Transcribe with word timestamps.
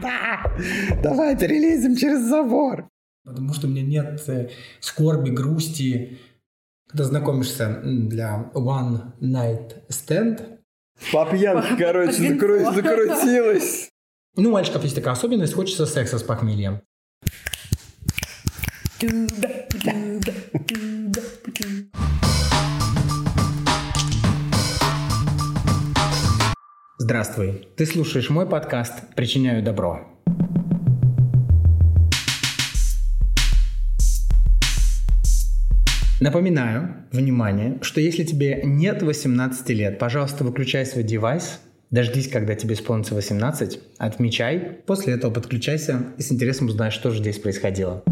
Да! 0.00 0.44
Давай 1.02 1.36
перелезем 1.36 1.96
через 1.96 2.20
забор. 2.28 2.88
Потому 3.24 3.54
что 3.54 3.66
у 3.66 3.70
меня 3.70 3.82
нет 3.82 4.22
э, 4.28 4.50
скорби, 4.80 5.30
грусти. 5.30 6.18
Когда 6.88 7.04
знакомишься 7.04 7.80
для 7.82 8.50
one 8.54 9.12
night 9.20 9.82
stand. 9.88 10.58
По 11.12 11.26
пьянке, 11.26 11.76
короче, 11.76 12.34
закру- 12.34 12.72
закрутилась. 12.74 13.88
Ну, 14.36 14.50
у 14.50 14.52
мальчиков 14.52 14.82
есть 14.82 14.94
такая 14.94 15.14
особенность, 15.14 15.54
хочется 15.54 15.86
секса 15.86 16.18
с 16.18 16.22
похмельем. 16.22 16.82
Здравствуй. 26.96 27.66
Ты 27.76 27.86
слушаешь 27.86 28.30
мой 28.30 28.48
подкаст 28.48 28.92
«Причиняю 29.16 29.64
добро». 29.64 30.06
Напоминаю, 36.20 37.04
внимание, 37.10 37.78
что 37.82 38.00
если 38.00 38.22
тебе 38.22 38.60
нет 38.62 39.02
18 39.02 39.68
лет, 39.70 39.98
пожалуйста, 39.98 40.44
выключай 40.44 40.86
свой 40.86 41.02
девайс, 41.02 41.58
дождись, 41.90 42.28
когда 42.28 42.54
тебе 42.54 42.74
исполнится 42.74 43.16
18, 43.16 43.80
отмечай, 43.98 44.60
после 44.86 45.14
этого 45.14 45.32
подключайся 45.32 46.12
и 46.16 46.22
с 46.22 46.30
интересом 46.30 46.68
узнаешь, 46.68 46.94
что 46.94 47.10
же 47.10 47.18
здесь 47.18 47.40
происходило. 47.40 48.04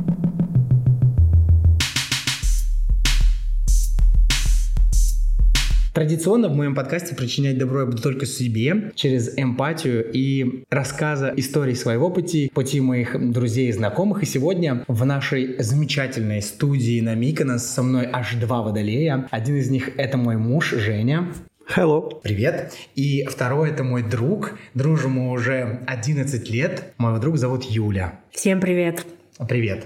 Традиционно 5.93 6.49
в 6.49 6.57
моем 6.57 6.75
подкасте 6.75 7.15
причинять 7.15 7.59
добро 7.59 7.81
я 7.81 7.87
буду 7.87 8.01
только 8.01 8.25
себе 8.25 8.93
через 8.95 9.39
эмпатию 9.39 10.11
и 10.11 10.65
рассказа 10.71 11.35
историй 11.37 11.77
своего 11.77 12.09
пути, 12.09 12.51
пути 12.55 12.81
моих 12.81 13.31
друзей 13.31 13.69
и 13.69 13.73
знакомых. 13.73 14.23
И 14.23 14.27
сегодня 14.27 14.85
в 14.89 15.05
нашей 15.05 15.63
замечательной 15.63 16.41
студии 16.41 17.01
на 17.03 17.15
Миконос 17.15 17.67
со 17.67 17.83
мной 17.83 18.09
аж 18.11 18.37
два 18.37 18.63
водолея. 18.63 19.29
Один 19.31 19.57
из 19.57 19.69
них 19.69 19.91
это 19.99 20.17
мой 20.17 20.39
муж 20.39 20.71
Женя. 20.71 21.29
Hello. 21.77 22.21
Привет. 22.23 22.73
И 22.95 23.25
второй 23.25 23.71
это 23.71 23.85
мой 23.85 24.03
друг. 24.03 24.59
Дружим 24.73 25.13
мы 25.13 25.31
уже 25.31 25.81
11 25.87 26.51
лет. 26.51 26.95
Моего 26.97 27.19
друга 27.19 27.37
зовут 27.37 27.65
Юля. 27.65 28.19
Всем 28.31 28.61
привет. 28.61 29.05
Привет. 29.47 29.85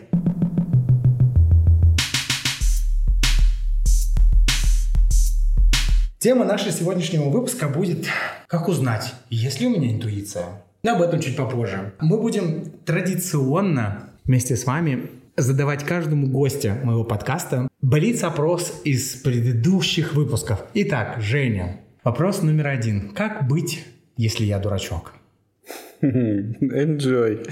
Тема 6.18 6.46
нашего 6.46 6.72
сегодняшнего 6.72 7.28
выпуска 7.28 7.68
будет 7.68 8.06
«Как 8.46 8.68
узнать, 8.68 9.12
есть 9.28 9.60
ли 9.60 9.66
у 9.66 9.70
меня 9.70 9.92
интуиция?». 9.92 10.62
Но 10.82 10.94
об 10.94 11.02
этом 11.02 11.20
чуть 11.20 11.36
попозже. 11.36 11.92
Мы 12.00 12.16
будем 12.18 12.70
традиционно 12.86 14.08
вместе 14.24 14.56
с 14.56 14.64
вами 14.64 15.10
задавать 15.36 15.84
каждому 15.84 16.28
гостю 16.28 16.74
моего 16.82 17.04
подкаста 17.04 17.68
блиц-опрос 17.82 18.80
из 18.84 19.16
предыдущих 19.16 20.14
выпусков. 20.14 20.64
Итак, 20.72 21.20
Женя, 21.20 21.80
вопрос 22.02 22.42
номер 22.42 22.68
один. 22.68 23.10
Как 23.10 23.46
быть, 23.46 23.84
если 24.16 24.44
я 24.44 24.58
дурачок? 24.58 25.12
Enjoy. 26.00 27.44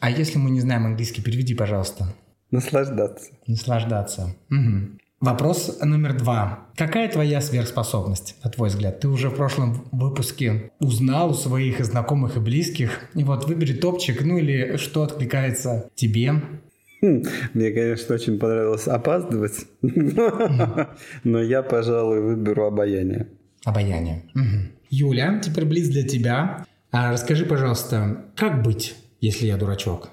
А 0.00 0.10
если 0.10 0.38
мы 0.38 0.50
не 0.50 0.60
знаем 0.60 0.86
английский, 0.86 1.20
переведи, 1.20 1.54
пожалуйста. 1.54 2.14
Наслаждаться. 2.50 3.30
Наслаждаться. 3.46 4.34
Мгм. 4.48 4.98
Вопрос 5.22 5.78
номер 5.80 6.18
два. 6.18 6.66
Какая 6.76 7.08
твоя 7.08 7.40
сверхспособность, 7.40 8.34
на 8.42 8.50
твой 8.50 8.70
взгляд? 8.70 8.98
Ты 8.98 9.06
уже 9.06 9.28
в 9.28 9.36
прошлом 9.36 9.84
выпуске 9.92 10.72
узнал 10.80 11.30
у 11.30 11.34
своих 11.34 11.84
знакомых 11.84 12.36
и 12.36 12.40
близких. 12.40 13.08
И 13.14 13.22
вот 13.22 13.44
выбери 13.46 13.72
топчик, 13.72 14.20
ну 14.24 14.36
или 14.36 14.76
что 14.78 15.04
откликается 15.04 15.88
тебе. 15.94 16.32
Хм, 17.00 17.22
Мне, 17.54 17.70
конечно, 17.70 18.16
очень 18.16 18.36
понравилось 18.40 18.88
опаздывать, 18.88 19.64
но 19.80 21.40
я, 21.40 21.62
пожалуй, 21.62 22.20
выберу 22.20 22.66
обаяние. 22.66 23.28
Обаяние. 23.64 24.24
Юля, 24.90 25.38
теперь 25.38 25.66
близ 25.66 25.88
для 25.88 26.02
тебя. 26.02 26.66
А 26.90 27.12
расскажи, 27.12 27.46
пожалуйста, 27.46 28.24
как 28.34 28.64
быть, 28.64 28.96
если 29.20 29.46
я 29.46 29.56
дурачок? 29.56 30.08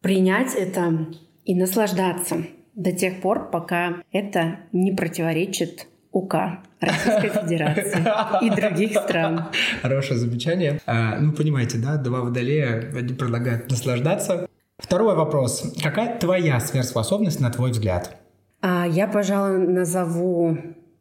Принять 0.00 0.54
это 0.54 1.06
и 1.44 1.54
наслаждаться 1.54 2.46
до 2.74 2.92
тех 2.92 3.20
пор, 3.20 3.50
пока 3.50 3.96
это 4.12 4.60
не 4.72 4.92
противоречит 4.92 5.86
УК 6.12 6.60
Российской 6.80 7.28
Федерации 7.42 8.04
и 8.44 8.50
других 8.50 8.98
стран. 8.98 9.46
Хорошее 9.82 10.18
замечание. 10.18 10.80
А, 10.86 11.18
ну, 11.18 11.32
понимаете, 11.32 11.78
да, 11.78 11.96
два 11.96 12.20
водолея, 12.20 12.90
один 12.96 13.16
предлагает 13.16 13.70
наслаждаться. 13.70 14.48
Второй 14.78 15.14
вопрос. 15.14 15.74
Какая 15.82 16.18
твоя 16.18 16.60
сверхспособность, 16.60 17.40
на 17.40 17.50
твой 17.50 17.70
взгляд? 17.70 18.16
А 18.60 18.86
Я, 18.86 19.06
пожалуй, 19.08 19.58
назову 19.58 20.56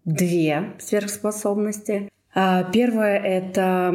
две 0.06 0.74
сверхспособности. 0.80 2.10
А, 2.36 2.64
Первое— 2.64 3.18
это 3.24 3.94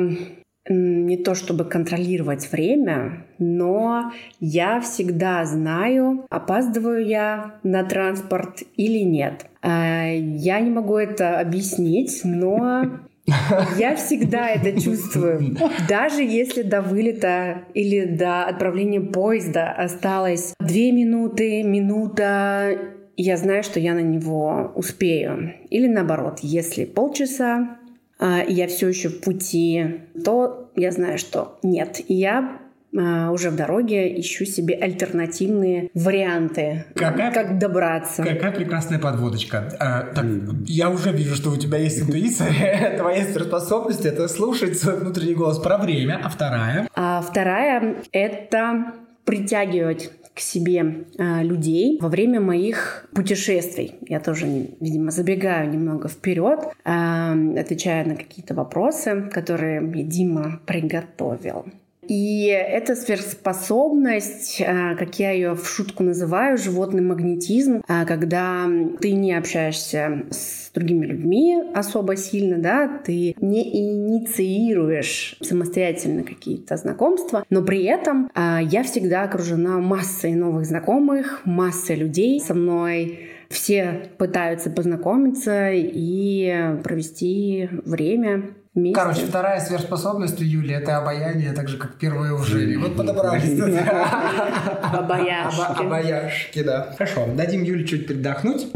не 0.68 1.16
то 1.16 1.34
чтобы 1.34 1.64
контролировать 1.64 2.50
время, 2.50 3.26
но 3.38 4.12
я 4.40 4.80
всегда 4.80 5.44
знаю, 5.44 6.26
опаздываю 6.30 7.06
я 7.06 7.54
на 7.62 7.84
транспорт 7.84 8.62
или 8.76 8.98
нет. 8.98 9.46
А, 9.62 10.06
Я 10.06 10.60
не 10.60 10.70
могу 10.70 10.96
это 10.96 11.40
объяснить, 11.40 12.20
но 12.24 13.00
я 13.78 13.96
всегда 13.96 14.48
это 14.48 14.80
чувствую. 14.80 15.56
Даже 15.88 16.22
если 16.22 16.62
до 16.62 16.82
вылета 16.82 17.62
или 17.74 18.04
до 18.04 18.44
отправления 18.44 19.00
поезда 19.00 19.70
осталось 19.72 20.54
две 20.60 20.92
минуты, 20.92 21.62
минута, 21.62 22.78
я 23.16 23.36
знаю, 23.36 23.64
что 23.64 23.80
я 23.80 23.94
на 23.94 24.02
него 24.02 24.72
успею. 24.76 25.54
Или 25.70 25.88
наоборот, 25.88 26.38
если 26.40 26.84
полчаса, 26.84 27.77
я 28.20 28.66
все 28.68 28.88
еще 28.88 29.08
в 29.08 29.20
пути, 29.20 30.00
то 30.24 30.70
я 30.76 30.90
знаю, 30.90 31.18
что 31.18 31.58
нет. 31.62 32.00
И 32.08 32.14
я 32.14 32.58
а, 32.96 33.30
уже 33.32 33.50
в 33.50 33.56
дороге 33.56 34.18
ищу 34.18 34.46
себе 34.46 34.74
альтернативные 34.74 35.90
варианты, 35.92 36.86
Какая- 36.94 37.32
как 37.32 37.58
добраться. 37.58 38.22
Какая 38.22 38.50
прекрасная 38.50 38.98
подводочка. 38.98 39.76
А, 39.78 40.14
так, 40.14 40.24
я 40.66 40.88
уже 40.88 41.12
вижу, 41.12 41.34
что 41.34 41.50
у 41.50 41.56
тебя 41.56 41.78
есть 41.78 42.00
интуиция. 42.00 42.96
Твоя 42.98 43.24
сверхспособность— 43.24 44.04
это 44.06 44.26
слушать 44.28 44.78
свой 44.78 44.96
внутренний 44.96 45.34
голос 45.34 45.58
про 45.58 45.76
время. 45.76 46.20
А 46.24 46.28
вторая? 46.30 46.88
А 46.94 47.20
вторая— 47.20 47.96
это 48.12 48.94
притягивать 49.24 50.10
к 50.38 50.40
себе 50.40 51.06
а, 51.18 51.42
людей 51.42 51.98
во 52.00 52.08
время 52.08 52.40
моих 52.40 53.08
путешествий. 53.12 53.96
Я 54.06 54.20
тоже, 54.20 54.46
видимо, 54.78 55.10
забегаю 55.10 55.68
немного 55.68 56.08
вперед, 56.08 56.60
а, 56.84 57.34
отвечая 57.56 58.04
на 58.04 58.14
какие-то 58.14 58.54
вопросы, 58.54 59.28
которые 59.32 59.80
мне 59.80 60.04
Дима 60.04 60.60
приготовил. 60.64 61.66
И 62.08 62.46
эта 62.46 62.96
сверхспособность, 62.96 64.62
а, 64.66 64.96
как 64.96 65.18
я 65.18 65.30
ее 65.30 65.54
в 65.54 65.68
шутку 65.68 66.02
называю, 66.02 66.56
животный 66.56 67.02
магнетизм, 67.02 67.82
а, 67.86 68.06
когда 68.06 68.66
ты 69.00 69.12
не 69.12 69.34
общаешься 69.34 70.24
с 70.30 70.70
другими 70.72 71.04
людьми 71.04 71.62
особо 71.74 72.16
сильно, 72.16 72.58
да, 72.58 72.88
ты 73.04 73.34
не 73.40 73.78
инициируешь 73.78 75.36
самостоятельно 75.42 76.22
какие-то 76.22 76.78
знакомства, 76.78 77.44
но 77.50 77.62
при 77.62 77.84
этом 77.84 78.30
а, 78.34 78.60
я 78.62 78.82
всегда 78.84 79.24
окружена 79.24 79.78
массой 79.78 80.32
новых 80.32 80.64
знакомых, 80.64 81.42
массой 81.44 81.96
людей 81.96 82.40
со 82.40 82.54
мной. 82.54 83.18
Все 83.50 84.10
пытаются 84.18 84.70
познакомиться 84.70 85.70
и 85.72 86.74
провести 86.82 87.68
время 87.84 88.54
вместе. 88.78 88.94
Короче, 89.00 89.26
вторая 89.26 89.60
сверхспособность 89.60 90.40
у 90.40 90.44
Юли— 90.44 90.74
это 90.74 90.96
обаяние, 90.98 91.52
так 91.52 91.68
же, 91.68 91.76
как 91.76 91.96
первая 91.98 92.32
у 92.32 92.38
Жени. 92.42 92.76
Вот 92.76 92.96
подобрались. 92.96 93.58
Обаяшки. 94.92 95.60
Оба- 95.60 95.78
Обаяшки, 95.78 96.62
да. 96.62 96.94
Хорошо, 96.96 97.26
дадим 97.34 97.62
Юле 97.62 97.86
чуть 97.86 98.06
передохнуть. 98.06 98.66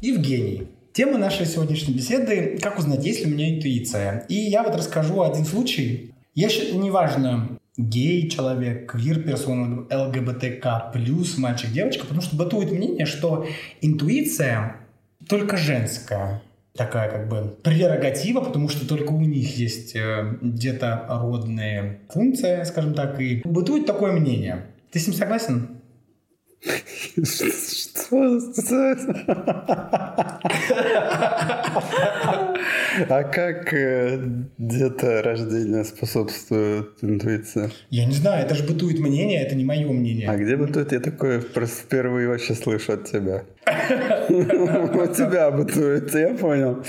Евгений. 0.00 0.68
Тема 0.92 1.18
нашей 1.18 1.44
сегодняшней 1.46 1.94
беседы 1.94 2.58
«Как 2.62 2.78
узнать, 2.78 3.04
есть 3.04 3.24
ли 3.24 3.30
у 3.30 3.34
меня 3.34 3.54
интуиция?». 3.54 4.24
И 4.28 4.34
я 4.34 4.62
вот 4.62 4.74
расскажу 4.76 5.22
один 5.22 5.44
случай. 5.44 6.12
Я 6.34 6.48
неважно, 6.48 7.55
гей 7.76 8.28
человек, 8.30 8.90
квир 8.90 9.22
персона, 9.22 9.86
ЛГБТК+, 9.90 10.92
мальчик, 11.38 11.70
девочка, 11.70 12.02
потому 12.02 12.22
что 12.22 12.36
бытует 12.36 12.72
мнение, 12.72 13.06
что 13.06 13.46
интуиция 13.80 14.76
только 15.28 15.56
женская 15.56 16.42
такая 16.76 17.10
как 17.10 17.28
бы 17.28 17.56
прерогатива, 17.62 18.40
потому 18.40 18.68
что 18.68 18.86
только 18.86 19.12
у 19.12 19.20
них 19.20 19.56
есть 19.56 19.96
э, 19.96 20.36
где-то 20.42 21.06
родная 21.08 22.00
функция, 22.10 22.64
скажем 22.64 22.94
так, 22.94 23.20
и 23.20 23.40
бытует 23.44 23.86
такое 23.86 24.12
мнение. 24.12 24.66
Ты 24.92 24.98
с 24.98 25.06
ним 25.06 25.16
согласен? 25.16 25.80
Что? 27.96 28.96
А 33.08 33.24
как 33.24 33.74
э, 33.74 34.18
где-то 34.58 35.22
рождение 35.22 35.84
способствует 35.84 36.92
интуиции? 37.02 37.70
Я 37.90 38.06
не 38.06 38.14
знаю, 38.14 38.44
это 38.44 38.54
же 38.54 38.64
бытует 38.64 38.98
мнение, 38.98 39.42
это 39.42 39.54
не 39.54 39.64
мое 39.64 39.86
мнение. 39.92 40.28
А 40.28 40.36
где 40.36 40.56
бытует? 40.56 40.92
Я 40.92 41.00
такое 41.00 41.40
просто 41.40 41.82
впервые 41.82 42.28
вообще 42.28 42.54
слышу 42.54 42.94
от 42.94 43.04
тебя. 43.04 43.44
У 44.28 45.06
тебя 45.06 45.50
бытует, 45.50 46.14
я 46.14 46.34
понял. 46.34 46.82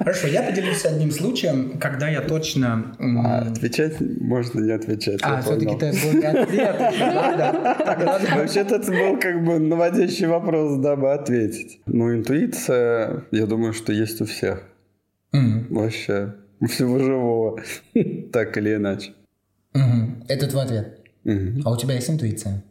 Хорошо, 0.00 0.28
я 0.28 0.42
поделюсь 0.42 0.82
одним 0.86 1.10
случаем, 1.10 1.78
когда 1.78 2.08
я 2.08 2.22
точно... 2.22 2.96
А 2.98 3.42
отвечать 3.42 4.00
можно 4.00 4.60
не 4.60 4.72
отвечать. 4.72 5.20
А, 5.22 5.42
все-таки 5.42 5.74
это 5.74 5.92
был 5.92 6.12
не 6.18 6.24
ответ. 6.24 6.76
Вообще-то 8.34 8.76
это 8.76 8.90
был 8.90 9.20
как 9.20 9.44
бы 9.44 9.58
наводящий 9.58 10.26
вопрос, 10.26 10.78
дабы 10.78 11.12
ответить. 11.12 11.80
Ну, 11.84 12.14
интуиция, 12.14 13.24
я 13.30 13.44
думаю, 13.44 13.74
что 13.74 13.92
есть 13.92 14.22
у 14.22 14.24
всех. 14.24 14.62
Вообще, 15.32 16.34
у 16.60 16.66
всего 16.66 16.98
живого. 16.98 17.60
Так 18.32 18.56
или 18.56 18.76
иначе. 18.76 19.12
Это 20.28 20.48
твой 20.48 20.64
ответ. 20.64 20.98
А 21.62 21.70
у 21.70 21.76
тебя 21.76 21.94
есть 21.94 22.08
интуиция? 22.08 22.62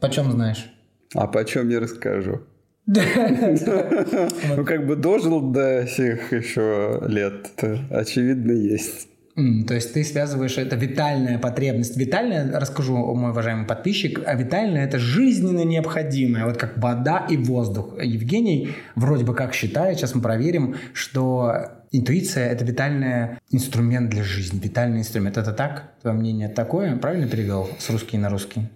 Почем 0.00 0.32
знаешь? 0.32 0.72
А 1.14 1.26
почем 1.26 1.68
я 1.68 1.80
расскажу? 1.80 2.40
Ну, 2.86 4.64
как 4.64 4.86
бы 4.86 4.96
дожил 4.96 5.40
до 5.40 5.86
сих 5.86 6.32
еще 6.32 7.02
лет, 7.06 7.50
очевидно, 7.90 8.52
есть. 8.52 9.08
Mm, 9.36 9.64
то 9.64 9.74
есть 9.74 9.94
ты 9.94 10.04
связываешь 10.04 10.58
это 10.58 10.76
витальная 10.76 11.38
потребность. 11.38 11.96
Витальная, 11.96 12.58
расскажу, 12.58 12.96
мой 13.14 13.30
уважаемый 13.30 13.66
подписчик, 13.66 14.20
а 14.26 14.34
витальная 14.34 14.84
это 14.84 14.98
жизненно 14.98 15.64
необходимое, 15.64 16.44
вот 16.44 16.58
как 16.58 16.76
вода 16.76 17.26
и 17.30 17.36
воздух. 17.36 17.94
Евгений 18.02 18.70
вроде 18.94 19.24
бы 19.24 19.34
как 19.34 19.54
считает, 19.54 19.98
сейчас 19.98 20.14
мы 20.14 20.20
проверим, 20.20 20.76
что 20.92 21.68
интуиция 21.92 22.50
это 22.50 22.64
витальный 22.64 23.38
инструмент 23.50 24.10
для 24.10 24.22
жизни, 24.22 24.60
витальный 24.62 24.98
инструмент. 24.98 25.38
Это 25.38 25.52
так? 25.52 25.94
Твое 26.02 26.16
мнение 26.16 26.48
такое? 26.48 26.96
Правильно 26.96 27.26
перевел 27.26 27.70
с 27.78 27.88
русский 27.88 28.18
на 28.18 28.28
русский? 28.28 28.68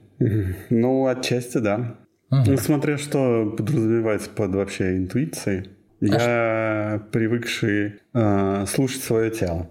Ну, 0.70 1.06
отчасти 1.06 1.58
да. 1.58 1.96
Ну, 2.30 2.56
смотря 2.56 2.98
что 2.98 3.54
подразумевается 3.56 4.30
под 4.30 4.54
вообще 4.54 4.96
интуицией. 4.96 5.70
А 6.00 6.04
я 6.04 6.98
что? 6.98 7.06
привыкший 7.10 8.00
э, 8.12 8.66
слушать 8.66 9.02
свое 9.02 9.30
тело. 9.30 9.68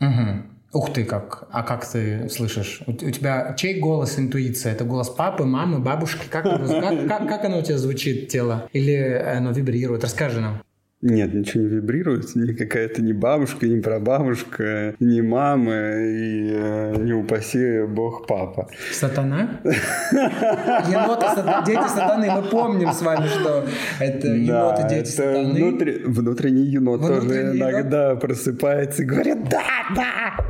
Угу. 0.00 0.42
Ух 0.72 0.92
ты, 0.92 1.04
как. 1.04 1.48
А 1.50 1.62
как 1.62 1.86
ты 1.86 2.28
слышишь? 2.28 2.82
У, 2.86 2.92
у 2.92 3.10
тебя 3.10 3.54
чей 3.56 3.80
голос 3.80 4.18
интуиция? 4.18 4.72
Это 4.72 4.84
голос 4.84 5.08
папы, 5.08 5.44
мамы, 5.44 5.80
бабушки? 5.80 6.26
Как, 6.30 6.44
как, 6.44 7.08
как, 7.08 7.28
как 7.28 7.44
оно 7.44 7.58
у 7.58 7.62
тебя 7.62 7.78
звучит, 7.78 8.28
тело? 8.28 8.68
Или 8.72 8.96
оно 8.96 9.50
вибрирует? 9.52 10.04
Расскажи 10.04 10.40
нам. 10.40 10.62
Нет, 11.02 11.32
ничего 11.32 11.62
не 11.62 11.68
вибрирует. 11.70 12.36
Ни 12.36 12.52
какая-то 12.52 13.00
ни 13.00 13.12
бабушка, 13.12 13.66
ни 13.66 13.80
прабабушка, 13.80 14.94
ни 15.00 15.22
мама 15.22 15.72
и 15.72 16.50
э, 16.52 16.96
не 16.98 17.14
упаси 17.14 17.86
бог 17.86 18.26
папа. 18.26 18.68
Сатана? 18.92 19.60
Еноты, 19.64 21.26
дети 21.64 21.88
сатаны. 21.88 22.30
Мы 22.30 22.42
помним 22.50 22.92
с 22.92 23.00
вами, 23.00 23.28
что 23.28 23.64
это 23.98 24.28
еноты, 24.28 24.88
дети 24.90 25.08
сатаны. 25.08 25.54
Внутри, 25.54 26.04
внутренний 26.04 26.66
енот 26.66 27.00
тоже 27.00 27.56
иногда 27.56 28.16
просыпается 28.16 29.02
и 29.02 29.06
говорит, 29.06 29.48
да, 29.48 29.62
да, 29.96 30.44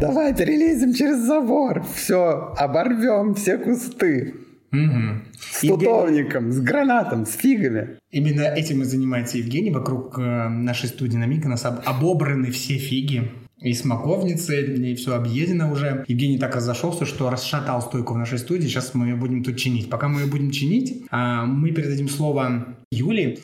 давай 0.00 0.34
перелезем 0.34 0.92
через 0.92 1.16
забор. 1.20 1.82
Все, 1.94 2.52
оборвем 2.58 3.34
все 3.34 3.56
кусты. 3.56 4.34
Угу. 4.74 5.20
С 5.38 5.60
тутовником, 5.60 6.52
с 6.52 6.60
гранатом, 6.60 7.26
с 7.26 7.34
фигами. 7.34 7.98
Именно 8.10 8.42
этим 8.42 8.82
и 8.82 8.84
занимается 8.84 9.38
Евгений. 9.38 9.70
Вокруг 9.70 10.18
э, 10.18 10.48
нашей 10.48 10.88
студии 10.88 11.16
на 11.16 11.26
Миконос 11.26 11.64
обобраны 11.64 12.50
все 12.50 12.78
фиги 12.78 13.30
и 13.60 13.72
смоковницы, 13.72 14.62
и 14.62 14.94
все 14.94 15.14
объедено 15.14 15.72
уже. 15.72 16.04
Евгений 16.06 16.38
так 16.38 16.54
разошелся, 16.54 17.06
что 17.06 17.30
расшатал 17.30 17.80
стойку 17.80 18.14
в 18.14 18.18
нашей 18.18 18.38
студии. 18.38 18.66
Сейчас 18.66 18.94
мы 18.94 19.06
ее 19.06 19.16
будем 19.16 19.42
тут 19.42 19.56
чинить. 19.56 19.88
Пока 19.88 20.08
мы 20.08 20.20
ее 20.20 20.26
будем 20.26 20.50
чинить, 20.50 21.04
а, 21.10 21.46
мы 21.46 21.70
передадим 21.70 22.08
слово 22.08 22.66
Юлии. 22.90 23.38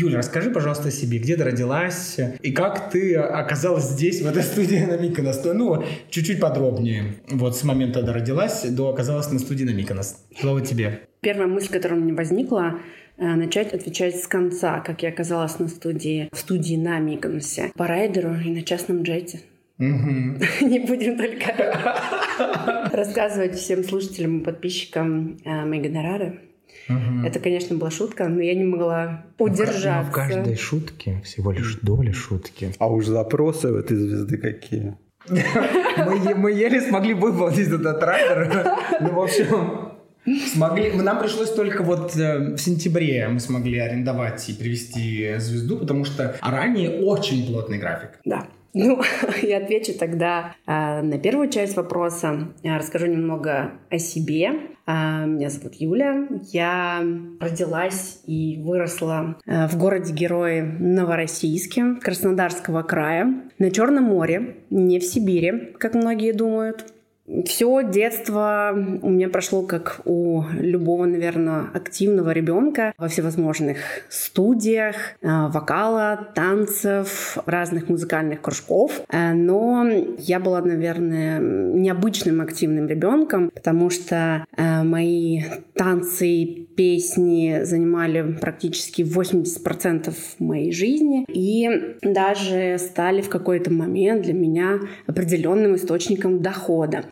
Юля, 0.00 0.18
расскажи, 0.18 0.50
пожалуйста, 0.50 0.88
о 0.88 0.90
себе, 0.92 1.18
где 1.18 1.34
ты 1.34 1.42
родилась 1.42 2.20
и 2.40 2.52
как 2.52 2.90
ты 2.92 3.16
оказалась 3.16 3.82
здесь, 3.82 4.22
в 4.22 4.28
этой 4.28 4.44
студии 4.44 4.76
на 4.76 4.96
Миконос. 4.96 5.42
Ну, 5.42 5.82
чуть-чуть 6.08 6.38
подробнее. 6.38 7.16
Вот 7.28 7.56
с 7.56 7.64
момента, 7.64 7.98
когда 7.98 8.12
родилась, 8.12 8.62
до 8.62 8.90
оказалась 8.90 9.28
на 9.32 9.40
студии 9.40 9.64
на 9.64 9.70
Миконос. 9.70 10.24
Слово 10.38 10.60
тебе. 10.60 11.00
Первая 11.20 11.48
мысль, 11.48 11.72
которая 11.72 11.98
у 11.98 12.02
меня 12.04 12.14
возникла, 12.14 12.78
э, 13.16 13.24
начать 13.24 13.74
отвечать 13.74 14.22
с 14.22 14.28
конца, 14.28 14.78
как 14.78 15.02
я 15.02 15.08
оказалась 15.08 15.58
на 15.58 15.66
студии, 15.66 16.28
в 16.30 16.38
студии 16.38 16.76
на 16.76 17.00
Миконосе, 17.00 17.72
по 17.74 17.88
райдеру 17.88 18.36
и 18.36 18.50
на 18.50 18.62
частном 18.62 19.02
джете. 19.02 19.40
Не 19.78 20.78
будем 20.86 21.16
только 21.16 22.88
рассказывать 22.92 23.56
всем 23.56 23.82
слушателям 23.82 24.38
и 24.38 24.44
подписчикам 24.44 25.38
э, 25.44 25.64
мои 25.64 25.80
гонорары. 25.80 26.38
Угу. 26.88 27.26
Это, 27.26 27.38
конечно, 27.40 27.76
была 27.76 27.90
шутка, 27.90 28.28
но 28.28 28.40
я 28.40 28.54
не 28.54 28.64
могла 28.64 29.24
удержаться. 29.38 30.02
Но 30.02 30.10
в 30.10 30.10
каждой 30.10 30.56
шутке 30.56 31.20
всего 31.24 31.52
лишь 31.52 31.76
доля 31.82 32.12
шутки. 32.12 32.72
А 32.78 32.88
уж 32.88 33.06
запросы 33.06 33.72
в 33.72 33.76
этой 33.76 33.96
звезды 33.96 34.38
какие? 34.38 34.96
мы, 35.28 36.34
мы 36.34 36.52
еле 36.52 36.80
смогли 36.80 37.14
выполнить 37.14 37.68
этот 37.68 38.00
трактор. 38.00 38.74
Ну, 39.00 39.12
в 39.12 39.20
общем, 39.20 39.88
Смогли, 40.52 40.92
нам 40.92 41.20
пришлось 41.20 41.50
только 41.52 41.82
вот 41.82 42.16
э, 42.16 42.54
в 42.54 42.58
сентябре 42.58 43.28
мы 43.28 43.40
смогли 43.40 43.78
арендовать 43.78 44.48
и 44.48 44.52
привести 44.52 45.36
звезду, 45.38 45.78
потому 45.78 46.04
что 46.04 46.36
ранее 46.42 47.00
очень 47.00 47.46
плотный 47.46 47.78
график. 47.78 48.18
Да. 48.24 48.46
Ну, 48.74 49.02
я 49.42 49.58
отвечу 49.58 49.94
тогда 49.98 50.54
э, 50.66 51.02
на 51.02 51.18
первую 51.18 51.50
часть 51.50 51.76
вопроса. 51.76 52.48
Я 52.62 52.78
расскажу 52.78 53.06
немного 53.06 53.72
о 53.90 53.98
себе. 53.98 54.50
Э, 54.88 55.26
меня 55.26 55.50
зовут 55.50 55.74
Юля. 55.74 56.26
Я 56.50 57.04
родилась 57.40 58.22
и 58.26 58.58
выросла 58.64 59.36
э, 59.44 59.66
в 59.68 59.76
городе-герое 59.76 60.64
Новороссийске 60.64 61.96
Краснодарского 62.00 62.82
края 62.82 63.42
на 63.58 63.70
Черном 63.70 64.04
море, 64.04 64.56
не 64.70 64.98
в 64.98 65.04
Сибири, 65.04 65.74
как 65.78 65.94
многие 65.94 66.32
думают. 66.32 66.86
Все 67.44 67.82
детство 67.82 68.72
у 69.02 69.10
меня 69.10 69.28
прошло 69.28 69.62
как 69.62 70.00
у 70.06 70.44
любого, 70.58 71.04
наверное, 71.04 71.66
активного 71.74 72.30
ребенка 72.30 72.94
во 72.96 73.08
всевозможных 73.08 73.78
студиях, 74.08 74.96
э, 75.20 75.28
вокала, 75.48 76.28
танцев, 76.34 77.36
разных 77.44 77.90
музыкальных 77.90 78.40
кружков. 78.40 79.02
Э, 79.10 79.34
но 79.34 79.86
я 80.18 80.40
была, 80.40 80.62
наверное, 80.62 81.38
необычным 81.38 82.40
активным 82.40 82.88
ребенком, 82.88 83.50
потому 83.50 83.90
что 83.90 84.46
э, 84.56 84.82
мои 84.82 85.42
танцы 85.74 86.66
песни 86.76 87.60
занимали 87.64 88.36
практически 88.40 89.02
80% 89.02 90.14
моей 90.38 90.72
жизни 90.72 91.24
и 91.28 91.96
даже 92.02 92.78
стали 92.78 93.20
в 93.20 93.28
какой-то 93.28 93.72
момент 93.72 94.22
для 94.22 94.32
меня 94.32 94.78
определенным 95.06 95.74
источником 95.74 96.40
дохода, 96.40 97.04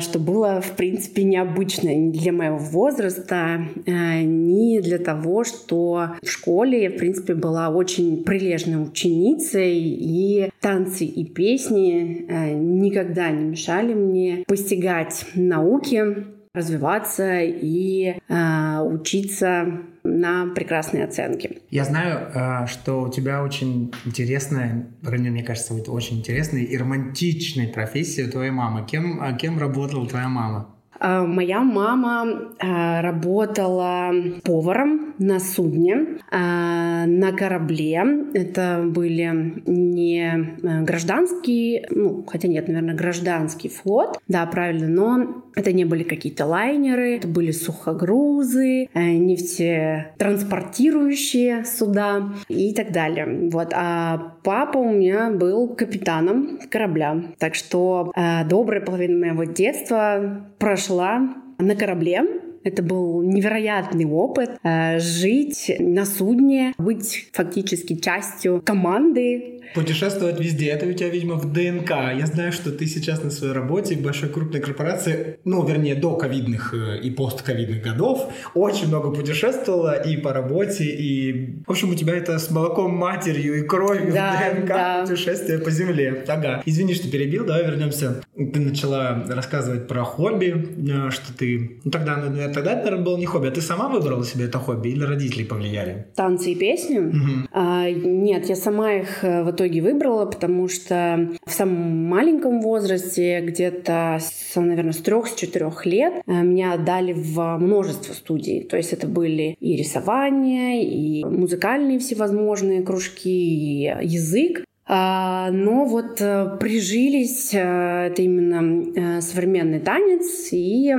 что 0.00 0.18
было, 0.18 0.60
в 0.60 0.76
принципе, 0.76 1.24
необычно 1.24 1.94
ни 1.94 2.12
для 2.12 2.32
моего 2.32 2.58
возраста, 2.58 3.66
а, 3.86 4.22
ни 4.22 4.80
для 4.80 4.98
того, 4.98 5.44
что 5.44 6.10
в 6.22 6.28
школе 6.28 6.84
я, 6.84 6.90
в 6.90 6.96
принципе, 6.96 7.34
была 7.34 7.68
очень 7.68 8.22
прилежной 8.22 8.82
ученицей, 8.82 9.78
и 9.78 10.50
танцы 10.60 11.04
и 11.04 11.24
песни 11.24 12.26
а, 12.28 12.50
никогда 12.50 13.30
не 13.30 13.44
мешали 13.44 13.94
мне 13.94 14.44
постигать 14.46 15.26
науки, 15.34 16.37
развиваться 16.52 17.40
и 17.40 18.16
э, 18.28 18.80
учиться 18.80 19.66
на 20.04 20.46
прекрасные 20.54 21.04
оценки. 21.04 21.58
Я 21.70 21.84
знаю, 21.84 22.30
э, 22.34 22.66
что 22.66 23.02
у 23.02 23.10
тебя 23.10 23.42
очень 23.42 23.92
интересная, 24.04 24.86
мне 25.02 25.42
кажется, 25.42 25.74
очень 25.74 26.18
интересная 26.18 26.62
и 26.62 26.76
романтичная 26.76 27.72
профессия 27.72 28.26
твоей 28.28 28.50
мамы. 28.50 28.86
Кем, 28.86 29.20
а 29.20 29.32
кем 29.32 29.58
работала 29.58 30.06
твоя 30.08 30.28
мама? 30.28 30.74
А, 31.00 31.24
моя 31.24 31.60
мама 31.60 32.50
а, 32.58 33.00
работала 33.02 34.10
поваром 34.42 35.14
на 35.18 35.38
судне, 35.40 36.18
а, 36.30 37.06
на 37.06 37.32
корабле. 37.32 38.02
Это 38.34 38.82
были 38.84 39.62
не 39.66 40.56
гражданские, 40.84 41.86
ну, 41.90 42.24
хотя 42.26 42.48
нет, 42.48 42.68
наверное, 42.68 42.94
гражданский 42.94 43.68
флот, 43.68 44.18
да, 44.28 44.46
правильно, 44.46 44.88
но 44.88 45.44
это 45.54 45.72
не 45.72 45.84
были 45.84 46.02
какие-то 46.02 46.46
лайнеры, 46.46 47.16
это 47.16 47.28
были 47.28 47.50
сухогрузы, 47.50 48.88
нефтетранспортирующие 48.94 51.64
суда 51.64 52.30
и 52.48 52.74
так 52.74 52.92
далее. 52.92 53.48
Вот. 53.50 53.72
А 53.74 54.34
папа 54.42 54.78
у 54.78 54.92
меня 54.92 55.30
был 55.30 55.68
капитаном 55.68 56.58
корабля. 56.70 57.22
Так 57.38 57.54
что 57.54 58.12
добрая 58.48 58.80
половина 58.80 59.18
моего 59.18 59.44
детства 59.44 60.47
прошла 60.58 61.34
на 61.58 61.74
корабле. 61.76 62.24
Это 62.68 62.82
был 62.82 63.22
невероятный 63.22 64.04
опыт 64.04 64.50
э, 64.62 64.98
жить 64.98 65.74
на 65.78 66.04
судне, 66.04 66.74
быть 66.76 67.30
фактически 67.32 67.96
частью 67.96 68.60
команды, 68.62 69.58
Путешествовать 69.74 70.40
везде. 70.40 70.68
Это 70.68 70.86
у 70.86 70.92
тебя, 70.92 71.08
видимо, 71.08 71.34
в 71.34 71.52
ДНК. 71.52 71.90
Я 71.90 72.26
знаю, 72.26 72.52
что 72.52 72.72
ты 72.72 72.86
сейчас 72.86 73.22
на 73.22 73.30
своей 73.30 73.52
работе 73.52 73.96
в 73.96 74.02
большой 74.02 74.28
крупной 74.28 74.60
корпорации, 74.60 75.38
ну, 75.44 75.64
вернее, 75.66 75.94
до 75.94 76.16
ковидных 76.16 76.74
э, 76.74 77.00
и 77.00 77.10
постковидных 77.10 77.82
годов, 77.82 78.32
очень 78.54 78.88
много 78.88 79.10
путешествовала 79.10 79.94
и 79.94 80.16
по 80.16 80.32
работе, 80.32 80.84
и... 80.84 81.62
В 81.66 81.70
общем, 81.70 81.90
у 81.90 81.94
тебя 81.94 82.16
это 82.16 82.38
с 82.38 82.50
молоком 82.50 82.94
матерью 82.94 83.58
и 83.58 83.62
кровью 83.62 84.12
да, 84.12 84.32
в 84.32 84.56
ДНК 84.56 84.68
да. 84.68 85.06
путешествие 85.06 85.58
по 85.58 85.70
земле. 85.70 86.24
Ага. 86.26 86.62
Извини, 86.64 86.94
что 86.94 87.10
перебил, 87.10 87.44
давай 87.44 87.64
вернемся. 87.64 88.22
Ты 88.34 88.60
начала 88.60 89.24
рассказывать 89.28 89.86
про 89.86 90.04
хобби, 90.04 90.68
э, 90.88 91.10
что 91.10 91.36
ты... 91.36 91.78
Ну, 91.84 91.90
тогда, 91.90 92.16
тогда 92.58 92.72
это, 92.72 92.84
наверное, 92.84 93.04
было 93.04 93.16
не 93.16 93.26
хобби, 93.26 93.48
а 93.48 93.50
ты 93.50 93.60
сама 93.60 93.88
выбрала 93.88 94.24
себе 94.24 94.46
это 94.46 94.58
хобби 94.58 94.88
или 94.88 95.04
родители 95.04 95.44
повлияли? 95.44 96.08
Танцы 96.16 96.52
и 96.52 96.54
песни? 96.56 96.98
Угу. 96.98 97.48
А, 97.52 97.88
нет, 97.90 98.48
я 98.48 98.56
сама 98.56 98.94
их 98.94 99.22
э, 99.22 99.44
вот 99.44 99.54
итоге 99.54 99.80
выбрала, 99.80 100.26
потому 100.26 100.68
что 100.68 101.30
в 101.46 101.50
самом 101.50 102.06
маленьком 102.06 102.60
возрасте, 102.60 103.40
где-то, 103.40 104.18
с, 104.20 104.60
наверное, 104.60 104.92
с 104.92 104.98
трех, 104.98 105.28
с 105.28 105.34
четырех 105.34 105.86
лет, 105.86 106.14
э, 106.26 106.42
меня 106.42 106.74
отдали 106.74 107.12
в 107.12 107.58
множество 107.58 108.12
студий. 108.12 108.64
То 108.64 108.76
есть 108.76 108.92
это 108.92 109.06
были 109.06 109.56
и 109.60 109.76
рисование, 109.76 110.84
и 110.84 111.24
музыкальные 111.24 111.98
всевозможные 111.98 112.82
кружки, 112.82 113.28
и 113.28 113.82
язык. 114.02 114.64
А, 114.86 115.50
но 115.50 115.84
вот 115.84 116.20
э, 116.20 116.56
прижились, 116.58 117.50
это 117.52 118.22
именно 118.22 119.20
современный 119.20 119.80
танец, 119.80 120.48
и 120.52 120.94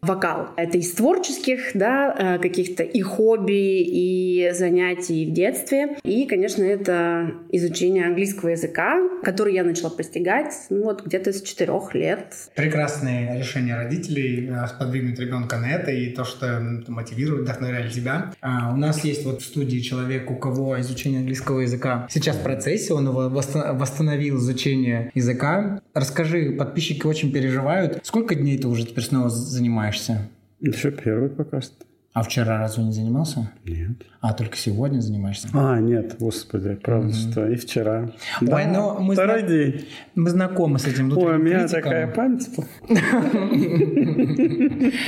вокал. 0.00 0.50
Это 0.56 0.78
из 0.78 0.92
творческих, 0.92 1.70
да, 1.74 2.14
э, 2.16 2.38
каких-то 2.38 2.82
и 2.84 3.00
хобби, 3.00 3.82
и 3.82 4.50
занятий 4.54 5.26
в 5.26 5.32
детстве. 5.32 5.98
И, 6.04 6.26
конечно, 6.26 6.62
это 6.62 7.32
изучение 7.50 8.06
английского 8.06 8.50
языка, 8.50 8.96
который 9.24 9.54
я 9.54 9.64
начала 9.64 9.90
постигать 9.90 10.54
ну, 10.70 10.84
вот 10.84 11.04
где-то 11.04 11.32
с 11.32 11.42
четырех 11.42 11.94
лет. 11.94 12.34
Прекрасное 12.54 13.38
решение 13.38 13.74
родителей 13.74 14.48
э, 14.48 14.66
сподвигнуть 14.68 15.18
ребенка 15.18 15.58
на 15.58 15.70
это 15.70 15.90
и 15.90 16.10
то, 16.10 16.24
что 16.24 16.60
мотивирует, 16.86 17.42
вдохновляет 17.42 17.92
тебя. 17.92 18.32
А 18.40 18.72
у 18.72 18.76
нас 18.76 19.02
есть 19.04 19.24
вот 19.24 19.42
в 19.42 19.44
студии 19.44 19.80
человек, 19.80 20.30
у 20.30 20.36
кого 20.36 20.80
изучение 20.80 21.20
английского 21.20 21.60
языка 21.60 22.06
сейчас 22.08 22.36
в 22.36 22.42
процессе, 22.42 22.94
он 22.94 23.08
его 23.08 23.28
восстановил 23.28 24.36
изучение 24.38 25.10
языка. 25.14 25.80
Расскажи, 25.92 26.52
подписчики 26.52 27.04
очень 27.06 27.32
переживают. 27.32 28.00
Сколько 28.04 28.36
дней 28.36 28.58
ты 28.58 28.68
уже 28.68 28.86
теперь 28.86 29.04
снова 29.04 29.28
занимаешься? 29.28 29.87
Занимаешься? 29.88 30.28
Еще 30.60 30.90
первый 30.90 31.30
пока 31.30 31.60
что. 31.60 31.74
А 32.14 32.22
вчера 32.22 32.58
разве 32.58 32.82
не 32.82 32.92
занимался? 32.92 33.52
Нет. 33.64 34.02
А 34.20 34.32
только 34.32 34.56
сегодня 34.56 35.00
занимаешься? 35.00 35.48
А, 35.52 35.78
нет, 35.78 36.16
господи, 36.18 36.74
правда, 36.74 37.10
mm-hmm. 37.10 37.30
что 37.30 37.46
и 37.46 37.54
вчера. 37.54 38.10
Ой, 38.40 38.48
да, 38.48 38.66
ну 38.66 38.98
мы 39.00 39.14
второй 39.14 39.40
зна... 39.40 39.48
день. 39.48 39.84
Мы 40.16 40.30
знакомы 40.30 40.78
с 40.80 40.86
этим 40.86 41.16
Ой, 41.16 41.36
у 41.36 41.38
меня 41.38 41.60
критиком. 41.60 41.82
такая 41.82 42.08
память. 42.08 42.48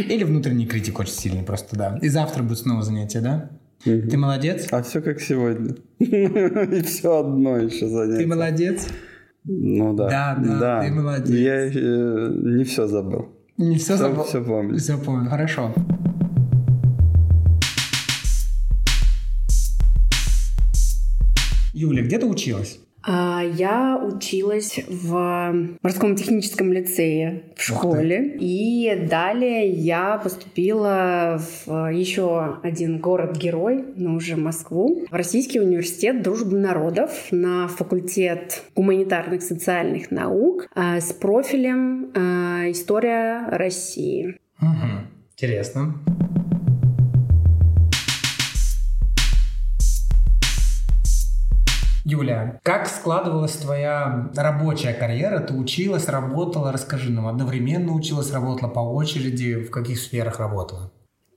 Или 0.08 0.22
внутренний 0.22 0.66
критик 0.66 1.00
очень 1.00 1.14
сильный 1.14 1.42
просто, 1.42 1.76
да. 1.76 1.98
И 2.00 2.08
завтра 2.08 2.44
будет 2.44 2.58
снова 2.58 2.82
занятие, 2.82 3.20
да? 3.20 3.50
Ты 3.82 4.16
молодец? 4.16 4.68
А 4.70 4.82
все 4.82 5.00
как 5.00 5.20
сегодня. 5.20 5.74
И 5.98 6.82
все 6.82 7.20
одно 7.20 7.56
еще 7.56 7.88
занятие. 7.88 8.18
Ты 8.18 8.26
молодец? 8.28 8.86
Ну 9.44 9.94
да. 9.94 10.08
Да, 10.08 10.36
да, 10.38 10.58
да. 10.60 10.82
ты 10.82 10.92
молодец. 10.92 11.30
Я 11.30 11.66
э, 11.66 12.32
не 12.34 12.62
все 12.64 12.86
забыл. 12.86 13.39
Не 13.60 13.76
все, 13.76 13.94
все 13.94 13.96
забыл. 13.98 14.24
Все 14.24 14.42
помню. 14.42 14.78
Все 14.78 14.96
помню, 14.96 15.28
хорошо. 15.28 15.70
Юля, 21.74 22.02
где 22.02 22.18
ты 22.18 22.24
училась? 22.24 22.79
А, 23.02 23.42
я 23.42 23.98
училась 24.02 24.78
в 24.88 25.54
морском 25.82 26.16
техническом 26.16 26.72
лицее 26.72 27.44
в 27.56 27.62
школе. 27.62 28.36
И 28.38 29.06
далее 29.08 29.68
я 29.68 30.18
поступила 30.18 31.40
в 31.66 31.90
еще 31.92 32.58
один 32.62 32.98
город-герой, 32.98 33.84
но 33.96 34.14
уже 34.14 34.36
Москву, 34.36 35.06
в 35.10 35.14
Российский 35.14 35.60
университет 35.60 36.22
дружбы 36.22 36.58
народов 36.58 37.28
на 37.30 37.68
факультет 37.68 38.62
гуманитарных 38.74 39.42
социальных 39.42 40.10
наук 40.10 40.68
а, 40.74 41.00
с 41.00 41.12
профилем 41.12 42.10
а, 42.14 42.70
«История 42.70 43.46
России». 43.48 44.38
Угу. 44.60 45.06
Интересно. 45.34 45.94
Юля, 52.10 52.58
как 52.64 52.88
складывалась 52.88 53.52
твоя 53.52 54.30
рабочая 54.34 54.92
карьера? 54.92 55.38
Ты 55.38 55.54
училась, 55.54 56.08
работала, 56.08 56.72
расскажи 56.72 57.12
нам, 57.12 57.28
одновременно 57.28 57.92
училась, 57.92 58.32
работала 58.32 58.68
по 58.68 58.80
очереди, 58.80 59.54
в 59.54 59.70
каких 59.70 59.98
сферах 59.98 60.40
работала? 60.40 60.90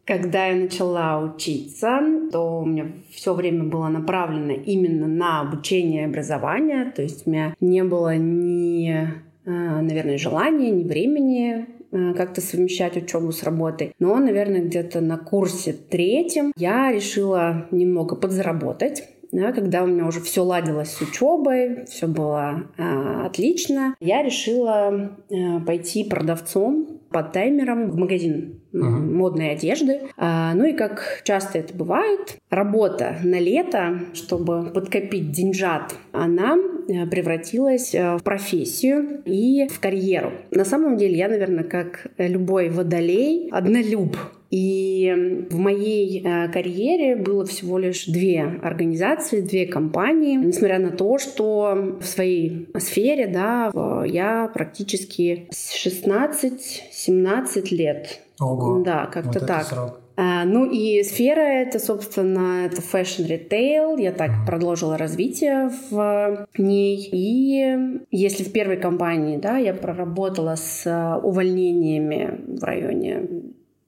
Когда 0.05 0.47
я 0.47 0.55
начала 0.55 1.19
учиться, 1.19 1.99
то 2.31 2.59
у 2.59 2.65
меня 2.65 2.87
все 3.11 3.33
время 3.33 3.65
было 3.65 3.87
направлено 3.87 4.51
именно 4.53 5.07
на 5.07 5.41
обучение 5.41 6.01
и 6.01 6.05
образование. 6.05 6.91
То 6.91 7.03
есть 7.03 7.25
у 7.25 7.29
меня 7.29 7.55
не 7.61 7.83
было 7.83 8.15
ни, 8.17 8.91
э, 8.91 9.09
наверное, 9.45 10.17
желания, 10.17 10.71
ни 10.71 10.83
времени 10.83 11.67
э, 11.91 12.13
как-то 12.15 12.41
совмещать 12.41 12.97
учебу 12.97 13.31
с 13.31 13.43
работой. 13.43 13.93
Но, 13.99 14.17
наверное, 14.17 14.63
где-то 14.65 14.99
на 14.99 15.17
курсе 15.17 15.71
третьем 15.71 16.51
я 16.57 16.91
решила 16.91 17.67
немного 17.71 18.15
подзаработать 18.15 19.03
да, 19.33 19.51
когда 19.51 19.83
у 19.83 19.87
меня 19.87 20.05
уже 20.05 20.21
все 20.21 20.41
ладилось 20.41 20.91
с 20.91 21.01
учебой, 21.01 21.85
все 21.87 22.07
было 22.07 22.65
э, 22.77 23.25
отлично, 23.25 23.95
я 23.99 24.21
решила 24.21 25.17
э, 25.29 25.59
пойти 25.65 26.03
продавцом 26.03 27.01
по 27.09 27.23
таймерам 27.23 27.89
в 27.89 27.97
магазин 27.97 28.61
uh-huh. 28.73 28.79
модной 28.79 29.51
одежды. 29.51 30.01
А, 30.17 30.53
ну 30.53 30.65
и 30.65 30.73
как 30.73 31.21
часто 31.23 31.59
это 31.59 31.73
бывает, 31.73 32.37
работа 32.49 33.17
на 33.23 33.39
лето, 33.39 34.01
чтобы 34.13 34.71
подкопить 34.71 35.31
деньжат, 35.31 35.95
она 36.11 36.55
э, 36.55 37.07
превратилась 37.07 37.95
э, 37.95 38.17
в 38.17 38.23
профессию 38.23 39.23
и 39.25 39.67
в 39.67 39.79
карьеру. 39.79 40.31
На 40.51 40.65
самом 40.65 40.97
деле 40.97 41.15
я, 41.17 41.27
наверное, 41.27 41.63
как 41.63 42.07
любой 42.17 42.69
водолей, 42.69 43.49
однолюб. 43.51 44.15
И 44.53 45.45
в 45.49 45.57
моей 45.57 46.23
э, 46.23 46.47
карьере 46.49 47.15
было 47.15 47.43
всего 47.43 47.79
лишь 47.79 48.05
две 48.05 48.43
организации, 48.61 49.41
две 49.41 49.65
компании. 49.65 50.35
Несмотря 50.35 50.77
на 50.77 50.91
то, 50.91 51.17
что 51.17 51.97
в 51.99 52.05
своей 52.05 52.69
сфере 52.77 53.25
да, 53.25 53.71
я 54.05 54.51
практически 54.53 55.47
16-17 55.51 57.69
лет. 57.71 58.19
Ого. 58.39 58.83
Да, 58.85 59.07
как-то 59.07 59.39
вот 59.39 59.47
так. 59.47 59.65
Срок. 59.65 60.01
А, 60.17 60.45
ну 60.45 60.69
и 60.69 61.01
сфера 61.01 61.39
это, 61.39 61.79
собственно, 61.79 62.67
это 62.67 62.79
fashion 62.79 63.27
retail. 63.27 63.99
Я 63.99 64.11
так 64.11 64.29
продолжила 64.45 64.99
развитие 64.99 65.71
в 65.89 66.45
ней. 66.59 67.09
И 67.11 67.75
если 68.11 68.43
в 68.43 68.51
первой 68.51 68.77
компании, 68.77 69.37
да, 69.37 69.57
я 69.57 69.73
проработала 69.73 70.53
с 70.53 71.19
увольнениями 71.23 72.39
в 72.59 72.63
районе 72.63 73.23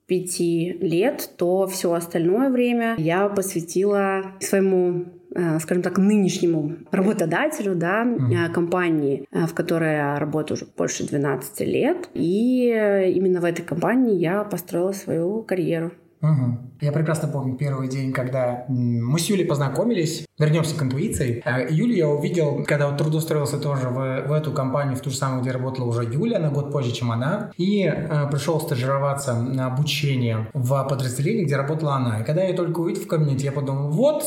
пяти 0.08 0.78
лет, 0.82 1.32
то 1.38 1.68
все 1.68 1.94
остальное 1.94 2.50
время 2.50 2.96
я 2.98 3.28
посвятила 3.28 4.34
своему 4.40 5.06
э, 5.36 5.60
скажем 5.60 5.84
так, 5.84 5.98
нынешнему 5.98 6.78
работодателю, 6.92 7.76
да, 7.76 8.06
mm. 8.06 8.50
компании, 8.50 9.28
э, 9.32 9.46
в 9.46 9.54
которой 9.54 9.96
я 9.96 10.20
работаю 10.20 10.58
уже 10.58 10.68
больше 10.78 11.08
12 11.08 11.60
лет. 11.62 12.10
И 12.14 12.68
именно 13.16 13.42
в 13.42 13.46
этой 13.46 13.64
компании 13.64 14.16
я 14.18 14.44
построила 14.44 14.92
свою 14.92 15.42
карьеру. 15.44 15.92
Угу. 16.25 16.58
Я 16.82 16.91
прекрасно 16.91 17.27
помню 17.27 17.55
первый 17.55 17.88
день, 17.88 18.12
когда 18.12 18.65
мы 18.67 19.20
с 19.20 19.25
Юлей 19.29 19.46
познакомились. 19.46 20.25
Вернемся 20.38 20.75
к 20.75 20.84
интуиции. 20.84 21.41
Э, 21.46 21.67
Юлю 21.70 21.94
я 21.94 22.08
увидел, 22.10 22.63
когда 22.65 22.88
вот 22.88 22.98
трудоустроился 22.98 23.58
тоже 23.58 23.89
в, 23.89 24.27
в 24.27 24.32
эту 24.32 24.51
компанию, 24.51 24.98
в 24.98 25.01
ту 25.01 25.10
же 25.10 25.15
самую, 25.15 25.41
где 25.41 25.51
работала 25.51 25.86
уже 25.86 26.03
Юля, 26.03 26.39
на 26.39 26.50
год 26.50 26.72
позже, 26.72 26.91
чем 26.91 27.12
она. 27.12 27.51
И 27.58 27.86
э, 27.86 28.27
пришел 28.29 28.60
стажироваться 28.60 29.34
на 29.34 29.67
обучение 29.67 30.48
в 30.53 30.84
подразделении, 30.88 31.46
где 31.46 31.55
работала 31.55 31.96
она. 31.96 32.22
И 32.22 32.24
когда 32.24 32.41
я 32.41 32.50
ее 32.50 32.55
только 32.55 32.79
увидел 32.79 33.03
в 33.03 33.08
кабинете, 33.08 33.46
я 33.46 33.51
подумал, 33.51 33.89
вот 33.91 34.25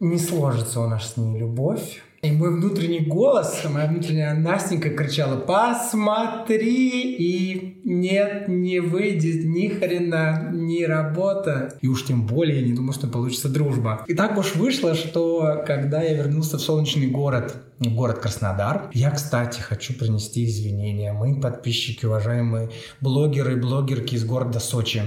не 0.00 0.18
сложится 0.18 0.80
у 0.80 0.88
нас 0.88 1.12
с 1.12 1.16
ней 1.16 1.38
любовь 1.38 2.02
и 2.22 2.30
мой 2.30 2.54
внутренний 2.54 3.00
голос, 3.00 3.64
моя 3.68 3.88
внутренняя 3.88 4.32
Настенька 4.32 4.90
кричала, 4.90 5.40
посмотри, 5.40 7.16
и 7.16 7.80
нет, 7.82 8.46
не 8.46 8.78
выйдет 8.78 9.44
ни 9.44 9.66
хрена, 9.66 10.50
ни 10.52 10.84
работа. 10.84 11.76
И 11.80 11.88
уж 11.88 12.04
тем 12.04 12.24
более 12.24 12.60
я 12.60 12.66
не 12.66 12.74
думал, 12.74 12.92
что 12.92 13.08
получится 13.08 13.48
дружба. 13.48 14.04
И 14.06 14.14
так 14.14 14.38
уж 14.38 14.54
вышло, 14.54 14.94
что 14.94 15.64
когда 15.66 16.00
я 16.00 16.14
вернулся 16.14 16.58
в 16.58 16.60
солнечный 16.60 17.08
город, 17.08 17.56
город 17.80 18.20
Краснодар. 18.20 18.88
Я, 18.94 19.10
кстати, 19.10 19.60
хочу 19.60 19.92
принести 19.92 20.44
извинения. 20.44 21.12
Мы 21.12 21.40
подписчики, 21.40 22.06
уважаемые 22.06 22.70
блогеры 23.00 23.54
и 23.54 23.60
блогерки 23.60 24.14
из 24.14 24.24
города 24.24 24.60
Сочи. 24.60 25.02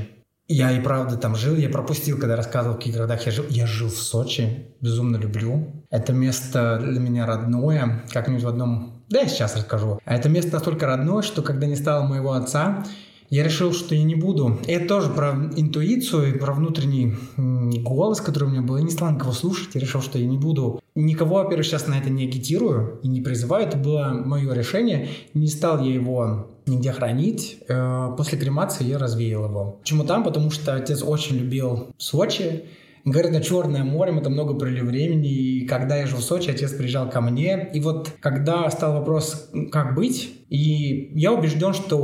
Я 0.47 0.71
и 0.71 0.79
правда 0.79 1.17
там 1.17 1.35
жил, 1.35 1.55
я 1.55 1.69
пропустил, 1.69 2.19
когда 2.19 2.35
рассказывал, 2.35 2.75
в 2.75 2.77
каких 2.77 2.93
городах 2.93 3.25
я 3.25 3.31
жил. 3.31 3.45
Я 3.49 3.65
жил 3.65 3.87
в 3.87 3.97
Сочи, 3.97 4.67
безумно 4.79 5.17
люблю. 5.17 5.83
Это 5.89 6.13
место 6.13 6.79
для 6.79 6.99
меня 6.99 7.25
родное, 7.25 8.03
как-нибудь 8.11 8.43
в 8.43 8.47
одном... 8.47 9.03
Да, 9.09 9.21
я 9.21 9.27
сейчас 9.27 9.55
расскажу. 9.55 9.99
А 10.05 10.15
это 10.15 10.29
место 10.29 10.53
настолько 10.53 10.85
родное, 10.85 11.23
что 11.23 11.41
когда 11.41 11.65
не 11.65 11.75
стало 11.75 12.05
моего 12.05 12.33
отца, 12.33 12.85
я 13.29 13.43
решил, 13.43 13.73
что 13.73 13.95
я 13.95 14.03
не 14.03 14.15
буду. 14.15 14.59
И 14.67 14.71
это 14.71 14.87
тоже 14.87 15.09
про 15.09 15.31
интуицию, 15.55 16.39
про 16.39 16.53
внутренний 16.53 17.15
голос, 17.37 18.21
который 18.21 18.45
у 18.45 18.51
меня 18.51 18.61
был. 18.61 18.77
Я 18.77 18.83
не 18.83 18.91
стал 18.91 19.11
никого 19.11 19.31
слушать, 19.31 19.69
я 19.73 19.81
решил, 19.81 20.01
что 20.01 20.17
я 20.17 20.25
не 20.25 20.37
буду. 20.37 20.79
Никого, 20.95 21.35
во-первых, 21.35 21.65
сейчас 21.65 21.87
на 21.87 21.97
это 21.97 22.09
не 22.09 22.23
агитирую 22.23 22.99
и 23.03 23.07
не 23.07 23.21
призываю. 23.21 23.67
Это 23.67 23.77
было 23.77 24.21
мое 24.25 24.53
решение. 24.53 25.09
Не 25.33 25.47
стал 25.47 25.83
я 25.83 25.93
его 25.93 26.47
нигде 26.65 26.91
хранить. 26.91 27.57
Э, 27.67 28.09
после 28.17 28.37
кремации 28.37 28.85
я 28.85 28.97
развеял 28.97 29.45
его. 29.45 29.77
Почему 29.81 30.03
там? 30.03 30.23
Потому 30.23 30.51
что 30.51 30.75
отец 30.75 31.03
очень 31.03 31.37
любил 31.37 31.87
Сочи. 31.97 32.65
Говорят, 33.03 33.33
на 33.33 33.41
Черное 33.41 33.83
море 33.83 34.17
это 34.17 34.29
много 34.29 34.53
провели 34.55 34.81
времени. 34.81 35.29
И 35.29 35.67
когда 35.67 35.97
я 35.97 36.07
жил 36.07 36.19
в 36.19 36.23
Сочи, 36.23 36.49
отец 36.49 36.71
приезжал 36.71 37.09
ко 37.09 37.21
мне. 37.21 37.69
И 37.73 37.79
вот 37.79 38.11
когда 38.19 38.69
стал 38.71 38.93
вопрос, 38.93 39.49
как 39.71 39.95
быть, 39.95 40.33
и 40.49 41.11
я 41.13 41.33
убежден, 41.33 41.73
что 41.73 41.97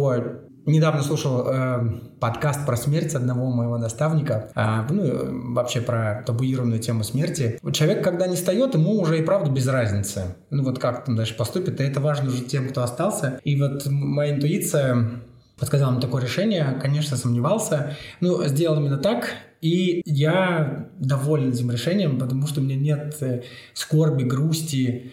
Недавно 0.65 1.01
слушал 1.01 1.47
э, 1.47 1.99
подкаст 2.19 2.65
про 2.67 2.77
смерть 2.77 3.15
одного 3.15 3.49
моего 3.49 3.77
наставника, 3.79 4.51
э, 4.55 4.93
ну, 4.93 5.53
вообще 5.53 5.81
про 5.81 6.23
табуированную 6.25 6.79
тему 6.79 7.03
смерти. 7.03 7.59
Человек, 7.73 8.03
когда 8.03 8.27
не 8.27 8.35
встает, 8.35 8.75
ему 8.75 8.99
уже 8.99 9.17
и 9.19 9.23
правда 9.23 9.49
без 9.49 9.67
разницы. 9.67 10.35
Ну, 10.51 10.63
вот 10.63 10.77
как 10.77 11.05
там 11.05 11.15
дальше 11.15 11.35
поступит, 11.35 11.81
и 11.81 11.83
это 11.83 11.99
важно 11.99 12.29
уже 12.29 12.43
тем, 12.43 12.69
кто 12.69 12.83
остался. 12.83 13.39
И 13.43 13.59
вот 13.59 13.87
моя 13.87 14.35
интуиция 14.35 15.21
подсказала 15.57 15.91
мне 15.91 16.01
такое 16.01 16.21
решение, 16.21 16.77
конечно, 16.79 17.17
сомневался, 17.17 17.95
ну, 18.19 18.45
сделал 18.45 18.79
именно 18.79 18.97
так, 18.97 19.29
и 19.61 20.01
я 20.05 20.89
доволен 20.99 21.51
этим 21.51 21.71
решением, 21.71 22.17
потому 22.17 22.47
что 22.47 22.61
у 22.61 22.63
меня 22.63 22.75
нет 22.75 23.15
э, 23.21 23.43
скорби, 23.73 24.23
грусти, 24.23 25.11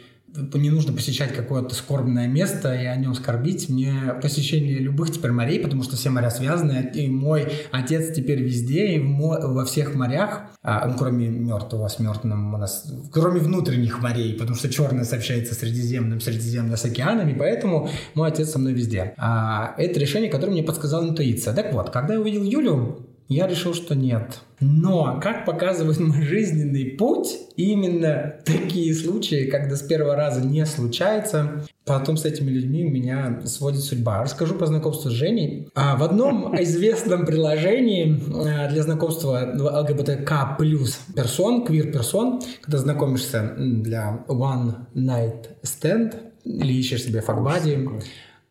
не 0.54 0.70
нужно 0.70 0.92
посещать 0.92 1.34
какое-то 1.34 1.74
скорбное 1.74 2.26
место 2.26 2.74
и 2.74 2.84
о 2.84 2.96
нем 2.96 3.14
скорбить. 3.14 3.68
Мне 3.68 4.14
посещение 4.22 4.78
любых 4.78 5.10
теперь 5.10 5.32
морей, 5.32 5.60
потому 5.60 5.82
что 5.82 5.96
все 5.96 6.10
моря 6.10 6.30
связаны, 6.30 6.90
и 6.94 7.08
мой 7.08 7.48
отец 7.72 8.14
теперь 8.14 8.42
везде, 8.42 8.96
и 8.96 8.98
во 8.98 9.64
всех 9.64 9.94
морях, 9.94 10.42
а, 10.62 10.86
ну, 10.86 10.96
кроме 10.96 11.28
мертвого 11.28 11.88
с 11.88 11.98
мертвым 11.98 12.54
у 12.54 12.58
нас, 12.58 12.90
кроме 13.12 13.40
внутренних 13.40 14.00
морей, 14.00 14.34
потому 14.34 14.56
что 14.56 14.68
черное 14.68 15.04
сообщается 15.04 15.54
Средиземным, 15.54 16.20
Средиземное 16.20 16.76
с 16.76 16.84
океанами, 16.84 17.34
поэтому 17.36 17.88
мой 18.14 18.28
отец 18.28 18.50
со 18.50 18.58
мной 18.58 18.72
везде. 18.72 19.14
А, 19.16 19.74
это 19.78 19.98
решение, 20.00 20.30
которое 20.30 20.52
мне 20.52 20.62
подсказала 20.62 21.08
интуиция. 21.08 21.54
Так 21.54 21.72
вот, 21.72 21.90
когда 21.90 22.14
я 22.14 22.20
увидел 22.20 22.42
Юлю, 22.42 23.07
я 23.28 23.46
решил, 23.46 23.74
что 23.74 23.94
нет. 23.94 24.40
Но, 24.60 25.20
как 25.22 25.44
показывает 25.44 26.00
мой 26.00 26.22
жизненный 26.22 26.86
путь, 26.86 27.38
именно 27.56 28.34
такие 28.44 28.94
случаи, 28.94 29.48
когда 29.50 29.76
с 29.76 29.82
первого 29.82 30.16
раза 30.16 30.40
не 30.40 30.64
случается, 30.66 31.64
потом 31.84 32.16
с 32.16 32.24
этими 32.24 32.50
людьми 32.50 32.82
меня 32.82 33.42
сводит 33.44 33.82
судьба. 33.82 34.22
Расскажу 34.22 34.54
по 34.54 34.66
знакомству 34.66 35.10
с 35.10 35.12
Женей. 35.12 35.68
А, 35.74 35.96
в 35.96 36.02
одном 36.02 36.60
известном 36.62 37.24
приложении 37.26 38.20
а, 38.48 38.68
для 38.68 38.82
знакомства 38.82 39.52
ЛГБТК 39.54 40.56
плюс 40.58 40.98
персон, 41.14 41.64
квир-персон, 41.64 42.40
когда 42.62 42.78
знакомишься 42.78 43.54
для 43.58 44.24
one 44.26 44.86
night 44.94 45.48
stand 45.62 46.16
или 46.44 46.72
ищешь 46.72 47.04
себе 47.04 47.20
факбади, 47.20 47.88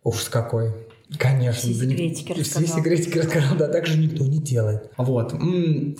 ужас 0.03 0.29
какой, 0.29 0.86
Конечно. 1.17 1.61
Все 1.61 1.73
секретики 1.73 2.33
да, 2.33 2.39
рассказал. 2.39 2.63
Все 2.63 2.75
секретики 2.75 3.17
рассказал, 3.17 3.57
да, 3.57 3.67
так 3.69 3.85
же 3.85 3.97
никто 3.97 4.25
не 4.25 4.39
делает. 4.39 4.91
Вот. 4.97 5.33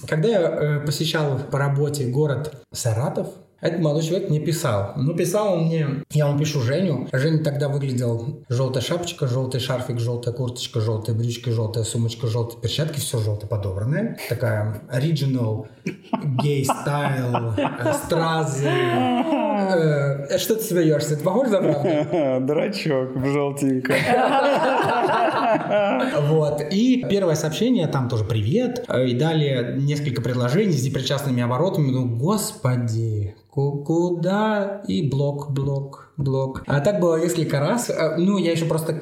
Когда 0.05 0.27
я 0.27 0.41
э, 0.41 0.85
посещал 0.85 1.39
по 1.39 1.57
работе 1.57 2.07
город 2.07 2.65
Саратов, 2.73 3.29
этот 3.59 3.79
молодой 3.79 4.03
человек 4.03 4.29
мне 4.29 4.39
писал. 4.39 4.93
Ну, 4.97 5.15
писал 5.15 5.53
он 5.53 5.65
мне, 5.65 6.03
я 6.11 6.27
ему 6.27 6.37
пишу 6.37 6.61
Женю. 6.61 7.07
Женя 7.11 7.43
тогда 7.43 7.69
выглядел 7.69 8.43
желтая 8.49 8.83
шапочка, 8.83 9.27
желтый 9.27 9.59
шарфик, 9.59 9.99
желтая 9.99 10.33
курточка, 10.33 10.79
желтая 10.79 11.15
брючка, 11.15 11.51
желтая 11.51 11.83
сумочка, 11.83 12.27
желтые 12.27 12.61
перчатки, 12.61 12.99
все 12.99 13.17
желтое 13.17 13.49
подобранное. 13.49 14.17
Такая 14.29 14.81
original 14.93 15.65
gay 16.43 16.63
style, 16.63 17.53
э, 17.57 17.93
стразы. 17.93 18.67
Э, 18.67 20.37
что 20.37 20.55
ты 20.55 20.61
смеешься? 20.61 21.15
Это 21.15 21.23
похоже 21.23 21.51
на 21.51 21.61
правду? 21.61 22.45
Дурачок 22.45 23.15
в 23.15 23.25
желтеньком. 23.25 23.95
Вот. 26.27 26.61
И 26.71 27.05
первое 27.09 27.35
сообщение, 27.35 27.87
там 27.87 28.09
тоже 28.09 28.25
привет. 28.25 28.85
И 28.89 29.13
далее 29.13 29.75
несколько 29.77 30.21
предложений 30.21 30.73
с 30.73 30.83
непричастными 30.83 31.41
оборотами. 31.41 31.89
Ну, 31.89 32.05
господи, 32.05 33.35
куда 33.57 34.81
и 34.87 35.09
блок, 35.09 35.51
блок, 35.51 36.11
блок. 36.15 36.63
А 36.67 36.79
так 36.79 36.99
было 36.99 37.19
несколько 37.19 37.59
раз. 37.59 37.89
А, 37.89 38.15
ну, 38.17 38.37
я 38.37 38.51
еще 38.51 38.65
просто, 38.65 38.93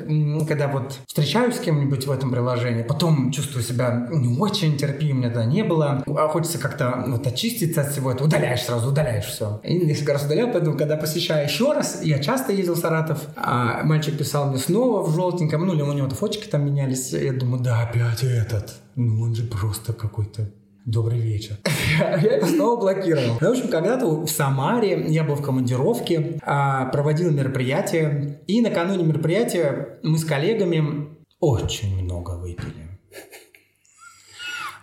когда 0.47 0.69
вот 0.69 0.99
встречаюсь 1.07 1.55
с 1.55 1.59
кем-нибудь 1.59 2.07
в 2.07 2.11
этом 2.11 2.31
приложении, 2.31 2.83
потом 2.83 3.31
чувствую 3.31 3.63
себя 3.63 4.07
не 4.11 4.37
очень 4.37 4.77
терпимым, 4.77 5.29
меня 5.29 5.45
не 5.45 5.63
было. 5.63 6.03
А 6.07 6.27
хочется 6.29 6.57
как-то 6.57 7.03
вот 7.07 7.27
очиститься 7.27 7.81
от 7.81 7.91
всего 7.91 8.11
этого. 8.11 8.27
Удаляешь 8.27 8.63
сразу, 8.63 8.89
удаляешь 8.89 9.25
все. 9.25 9.59
И 9.63 9.77
несколько 9.85 10.13
раз 10.13 10.25
удалял, 10.25 10.51
поэтому, 10.51 10.77
когда 10.77 10.95
посещаю 10.95 11.45
еще 11.45 11.73
раз, 11.73 12.01
я 12.03 12.19
часто 12.19 12.53
ездил 12.53 12.75
в 12.75 12.79
Саратов, 12.79 13.27
а 13.35 13.83
мальчик 13.83 14.17
писал 14.17 14.49
мне 14.49 14.57
снова 14.57 15.03
в 15.03 15.13
желтеньком, 15.13 15.65
ну, 15.65 15.73
или 15.73 15.81
у 15.81 15.93
него 15.93 16.09
фоточки 16.09 16.47
там 16.47 16.65
менялись. 16.65 17.11
Я 17.11 17.33
думаю, 17.33 17.61
да, 17.61 17.81
опять 17.81 18.23
этот. 18.23 18.75
Ну, 18.95 19.21
он 19.21 19.35
же 19.35 19.43
просто 19.43 19.91
какой-то 19.91 20.49
Добрый 20.85 21.19
вечер. 21.19 21.55
я 21.99 22.35
его 22.35 22.45
снова 22.45 22.79
блокировал. 22.79 23.39
Ну, 23.41 23.47
в 23.47 23.51
общем, 23.51 23.69
когда-то 23.69 24.05
в 24.05 24.29
Самаре 24.29 25.05
я 25.07 25.23
был 25.23 25.33
в 25.33 25.41
командировке, 25.41 26.39
а, 26.43 26.85
проводил 26.85 27.31
мероприятие, 27.31 28.41
и 28.45 28.61
накануне 28.61 29.03
мероприятия 29.03 29.97
мы 30.03 30.19
с 30.19 30.25
коллегами 30.25 31.09
очень 31.39 32.03
много 32.03 32.37
выпили. 32.37 32.99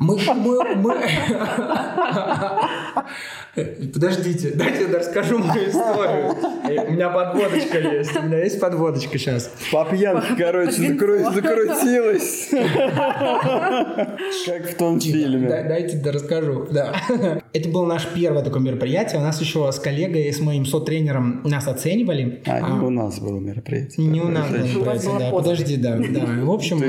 Мы, 0.00 0.18
мы, 0.34 0.74
мы... 0.74 0.94
Подождите, 3.54 4.52
дайте 4.54 4.86
я 4.90 4.98
расскажу 4.98 5.36
мою 5.38 5.68
историю. 5.68 6.34
У 6.88 6.92
меня 6.92 7.10
подводочка 7.10 7.78
есть. 7.78 8.16
У 8.16 8.22
меня 8.22 8.38
есть 8.44 8.58
подводочка 8.58 9.18
сейчас. 9.18 9.52
По 9.70 9.84
пьянке, 9.84 10.34
короче, 10.38 10.94
закрутилась. 10.94 12.48
Как 14.46 14.70
в 14.70 14.76
том 14.76 14.98
фильме. 14.98 15.48
Дайте 15.48 15.98
да 15.98 16.12
расскажу. 16.12 16.66
Да. 16.70 16.94
Это 17.52 17.68
было 17.68 17.84
наше 17.84 18.08
первое 18.14 18.42
такое 18.42 18.62
мероприятие. 18.62 19.20
У 19.20 19.24
нас 19.24 19.38
еще 19.42 19.70
с 19.70 19.78
коллегой, 19.78 20.32
с 20.32 20.40
моим 20.40 20.64
сотренером 20.64 21.42
нас 21.44 21.68
оценивали. 21.68 22.42
А, 22.46 22.58
не 22.58 22.78
а, 22.78 22.82
у 22.82 22.90
нас 22.90 23.20
было 23.20 23.38
мероприятие. 23.38 24.06
Не 24.06 24.22
у 24.22 24.28
нас 24.28 24.48
было 24.48 24.64
мероприятие, 24.64 25.18
да. 25.18 25.30
Подожди, 25.30 25.76
да. 25.76 25.98
В 26.42 26.50
общем, 26.50 26.80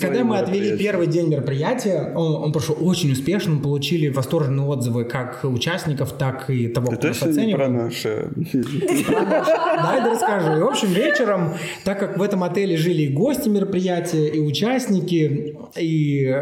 когда 0.00 0.24
мы 0.24 0.38
отвели 0.38 0.76
первый 0.76 1.06
день 1.06 1.28
мероприятия, 1.28 2.12
он, 2.16 2.42
он 2.42 2.52
прошел 2.52 2.76
очень 2.80 3.12
успешно, 3.12 3.54
мы 3.54 3.62
получили 3.62 4.08
восторженные 4.08 4.66
отзывы 4.66 5.04
как 5.04 5.44
участников, 5.68 6.12
так 6.12 6.50
и 6.50 6.68
того, 6.68 6.92
кто 6.92 7.08
нас 7.08 7.22
оценивал. 7.22 7.58
про 7.58 7.68
наше. 7.68 8.30
Да, 9.78 9.96
я 9.96 10.10
расскажу. 10.10 10.56
И, 10.56 10.60
в 10.60 10.66
общем, 10.66 10.88
вечером, 10.88 11.54
так 11.84 11.98
как 11.98 12.18
в 12.18 12.22
этом 12.22 12.42
отеле 12.42 12.76
жили 12.76 13.02
и 13.02 13.08
гости 13.08 13.48
мероприятия, 13.48 14.28
и 14.28 14.40
участники, 14.40 15.56
и 15.76 16.32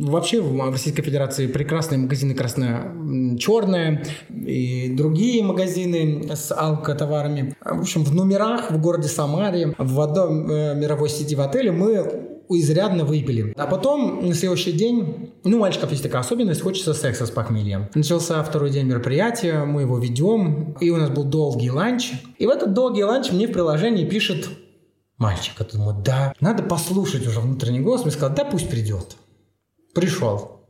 вообще 0.00 0.40
в 0.40 0.70
Российской 0.70 1.02
Федерации 1.02 1.46
прекрасные 1.46 1.98
магазины 1.98 2.34
красно-черное, 2.34 4.04
и 4.30 4.92
другие 4.94 5.42
магазины 5.44 6.28
с 6.34 6.52
алкотоварами. 6.52 7.54
В 7.64 7.80
общем, 7.80 8.04
в 8.04 8.14
номерах 8.14 8.70
в 8.70 8.80
городе 8.80 9.08
Самаре, 9.08 9.74
в 9.78 10.00
одном 10.00 10.50
э, 10.50 10.74
мировой 10.74 11.08
сети 11.08 11.34
в 11.34 11.40
отеле 11.40 11.72
мы 11.72 12.31
изрядно 12.58 13.04
выпили. 13.04 13.52
А 13.56 13.66
потом 13.66 14.26
на 14.26 14.34
следующий 14.34 14.72
день, 14.72 15.32
ну, 15.44 15.56
у 15.56 15.60
мальчиков 15.60 15.90
есть 15.90 16.02
такая 16.02 16.20
особенность, 16.22 16.62
хочется 16.62 16.94
секса 16.94 17.26
с 17.26 17.30
похмельем. 17.30 17.88
Начался 17.94 18.42
второй 18.42 18.70
день 18.70 18.86
мероприятия, 18.86 19.64
мы 19.64 19.82
его 19.82 19.98
ведем, 19.98 20.76
и 20.80 20.90
у 20.90 20.96
нас 20.96 21.10
был 21.10 21.24
долгий 21.24 21.70
ланч. 21.70 22.12
И 22.38 22.46
в 22.46 22.50
этот 22.50 22.72
долгий 22.72 23.04
ланч 23.04 23.30
мне 23.32 23.46
в 23.46 23.52
приложении 23.52 24.04
пишет 24.04 24.48
мальчик. 25.18 25.54
Я 25.58 25.66
думаю, 25.66 25.96
да, 26.04 26.34
надо 26.40 26.62
послушать 26.62 27.26
уже 27.26 27.40
внутренний 27.40 27.80
голос. 27.80 28.02
Мне 28.02 28.10
сказал, 28.10 28.34
да 28.34 28.44
пусть 28.44 28.68
придет. 28.68 29.16
Пришел. 29.94 30.60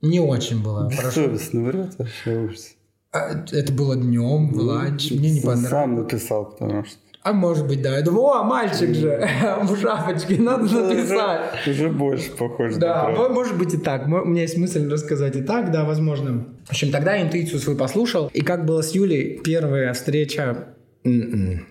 Не 0.00 0.20
очень 0.20 0.62
было 0.62 0.90
хорошо. 0.90 1.24
Совестно 1.24 1.64
врет 1.64 1.98
вообще 1.98 2.38
ужас. 2.38 2.74
А, 3.10 3.30
это 3.50 3.72
было 3.72 3.96
днем, 3.96 4.52
в 4.52 4.56
ну, 4.56 4.64
ланч. 4.64 5.10
Мне 5.10 5.30
не 5.30 5.40
понравилось. 5.40 5.70
Сам 5.70 5.94
написал, 5.96 6.44
потому 6.50 6.84
что 6.84 6.98
а 7.28 7.32
может 7.34 7.66
быть, 7.66 7.82
да. 7.82 7.96
Я 7.96 8.02
думаю, 8.02 8.24
о, 8.24 8.42
мальчик 8.42 8.94
же 8.94 9.28
в 9.62 9.76
шапочке, 9.76 10.38
надо 10.38 10.62
написать. 10.64 11.66
Уже 11.66 11.90
больше 11.90 12.30
похоже. 12.30 12.78
Да, 12.78 13.10
может 13.10 13.58
быть 13.58 13.74
и 13.74 13.76
так. 13.76 14.06
У 14.06 14.08
меня 14.08 14.42
есть 14.42 14.56
мысль 14.56 14.88
рассказать 14.90 15.36
и 15.36 15.42
так, 15.42 15.70
да, 15.70 15.84
возможно. 15.84 16.46
В 16.64 16.70
общем, 16.70 16.90
тогда 16.90 17.16
я 17.16 17.22
интуицию 17.22 17.60
свою 17.60 17.78
послушал. 17.78 18.30
И 18.32 18.40
как 18.40 18.64
было 18.64 18.80
с 18.80 18.94
Юлей, 18.94 19.40
первая 19.44 19.92
встреча 19.92 20.68
м-м, 21.04 21.66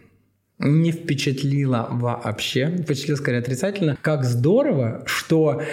не 0.59 0.91
впечатлила 0.91 1.87
вообще. 1.89 2.67
Впечатлила 2.83 3.17
скорее 3.17 3.39
отрицательно. 3.39 3.97
Как 3.99 4.25
здорово, 4.25 5.01
что 5.07 5.63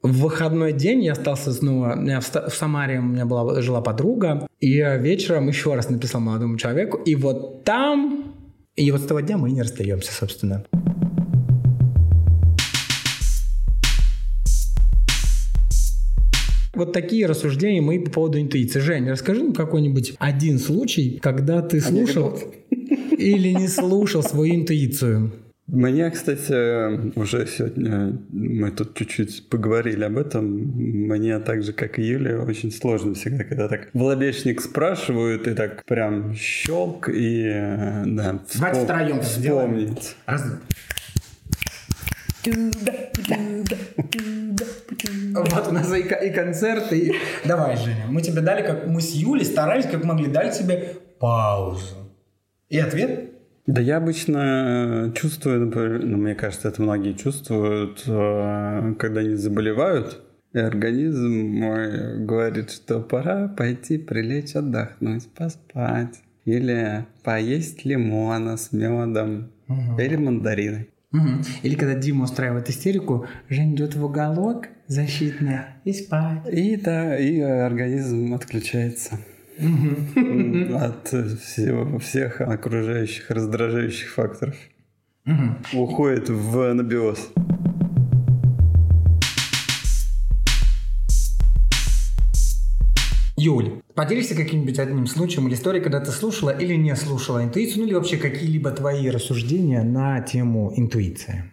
в 0.00 0.20
выходной 0.20 0.72
день 0.72 1.02
я 1.02 1.12
остался 1.12 1.52
снова... 1.52 1.96
В 1.96 2.54
Самаре 2.54 3.00
у 3.00 3.02
меня 3.02 3.26
была, 3.26 3.60
жила 3.62 3.80
подруга, 3.80 4.46
и 4.60 4.76
вечером 4.76 5.48
еще 5.48 5.74
раз 5.74 5.90
написал 5.90 6.20
молодому 6.20 6.56
человеку, 6.56 6.98
и 6.98 7.16
вот 7.16 7.64
там... 7.64 8.37
И 8.78 8.92
вот 8.92 9.00
с 9.00 9.06
того 9.06 9.18
дня 9.18 9.36
мы 9.36 9.48
и 9.48 9.52
не 9.52 9.62
расстаемся, 9.62 10.12
собственно. 10.12 10.64
Вот 16.74 16.92
такие 16.92 17.26
рассуждения 17.26 17.82
мои 17.82 17.98
по 17.98 18.12
поводу 18.12 18.40
интуиции. 18.40 18.78
Женя, 18.78 19.10
расскажи 19.10 19.42
нам 19.42 19.52
какой-нибудь 19.52 20.14
один 20.20 20.60
случай, 20.60 21.18
когда 21.20 21.60
ты 21.60 21.80
слушал 21.80 22.38
или 22.70 23.48
не 23.48 23.66
слушал 23.66 24.22
свою 24.22 24.54
интуицию. 24.54 25.32
Мне, 25.68 26.10
кстати, 26.10 27.18
уже 27.18 27.46
сегодня 27.46 28.18
мы 28.30 28.70
тут 28.70 28.94
чуть-чуть 28.94 29.50
поговорили 29.50 30.02
об 30.02 30.16
этом. 30.16 30.46
Мне 30.46 31.38
так 31.40 31.62
же, 31.62 31.74
как 31.74 31.98
и 31.98 32.02
Юле, 32.02 32.38
очень 32.38 32.72
сложно 32.72 33.12
всегда, 33.12 33.44
когда 33.44 33.68
так 33.68 33.90
в 33.92 34.62
спрашивают, 34.62 35.46
и 35.46 35.52
так 35.52 35.84
прям 35.84 36.34
щелк, 36.34 37.10
и 37.10 37.50
да, 38.06 38.40
Давайте 38.58 38.84
втроем 38.84 39.20
вспомнить. 39.20 40.16
Раз... 40.24 40.46
Вот 45.34 45.68
у 45.68 45.72
нас 45.72 45.94
и, 45.94 46.00
и 46.00 46.30
концерты. 46.30 46.98
И... 46.98 47.14
Давай, 47.44 47.76
Женя, 47.76 48.06
мы 48.08 48.22
тебе 48.22 48.40
дали, 48.40 48.66
как 48.66 48.86
мы 48.86 49.02
с 49.02 49.10
Юлей 49.10 49.44
старались, 49.44 49.84
как 49.84 50.02
могли, 50.02 50.28
дали 50.28 50.50
тебе 50.50 50.96
паузу. 51.18 52.10
И 52.70 52.78
ответ? 52.78 53.37
Да 53.68 53.82
я 53.82 53.98
обычно 53.98 55.12
чувствую, 55.14 55.66
например, 55.66 56.02
ну, 56.02 56.16
мне 56.16 56.34
кажется, 56.34 56.68
это 56.68 56.80
многие 56.80 57.12
чувствуют, 57.12 58.02
э, 58.06 58.94
когда 58.98 59.20
они 59.20 59.34
заболевают, 59.34 60.22
и 60.54 60.58
организм 60.58 61.30
мой 61.30 62.24
говорит, 62.24 62.70
что 62.70 63.00
пора 63.00 63.46
пойти 63.48 63.98
прилечь 63.98 64.56
отдохнуть, 64.56 65.28
поспать. 65.34 66.22
Или 66.46 67.04
поесть 67.22 67.84
лимона 67.84 68.56
с 68.56 68.72
медом. 68.72 69.52
Угу. 69.68 70.00
Или 70.00 70.16
мандарины. 70.16 70.88
Угу. 71.12 71.44
Или 71.62 71.74
когда 71.74 71.94
Дима 71.94 72.24
устраивает 72.24 72.70
истерику, 72.70 73.26
Жень 73.50 73.74
идет 73.74 73.94
в 73.94 74.02
уголок 74.02 74.68
защитный 74.86 75.58
и 75.84 75.92
спать. 75.92 76.48
И 76.50 76.74
да, 76.76 77.18
и 77.18 77.38
организм 77.38 78.32
отключается 78.32 79.18
от 79.58 81.08
всего, 81.08 81.98
всех 81.98 82.40
окружающих 82.40 83.30
раздражающих 83.30 84.10
факторов. 84.10 84.54
Уходит 85.72 86.28
в 86.28 86.70
анабиоз. 86.70 87.30
Юль, 93.36 93.82
поделишься 93.94 94.34
каким-нибудь 94.34 94.78
одним 94.78 95.06
случаем 95.06 95.46
или 95.46 95.54
историей, 95.54 95.82
когда 95.82 96.00
ты 96.00 96.10
слушала 96.10 96.50
или 96.50 96.74
не 96.74 96.96
слушала 96.96 97.44
интуицию, 97.44 97.82
ну 97.82 97.86
или 97.86 97.94
вообще 97.94 98.16
какие-либо 98.16 98.70
твои 98.72 99.10
рассуждения 99.10 99.82
на 99.82 100.20
тему 100.20 100.72
интуиции? 100.76 101.44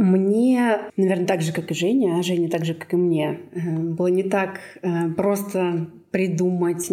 Мне, 0.00 0.78
наверное, 0.96 1.26
так 1.26 1.42
же, 1.42 1.52
как 1.52 1.70
и 1.70 1.74
Женя, 1.74 2.18
а 2.18 2.22
Женя 2.22 2.48
так 2.48 2.64
же, 2.64 2.72
как 2.72 2.94
и 2.94 2.96
мне, 2.96 3.40
э, 3.52 3.78
было 3.78 4.06
не 4.06 4.22
так 4.22 4.60
э, 4.80 5.10
просто 5.14 5.90
придумать, 6.10 6.90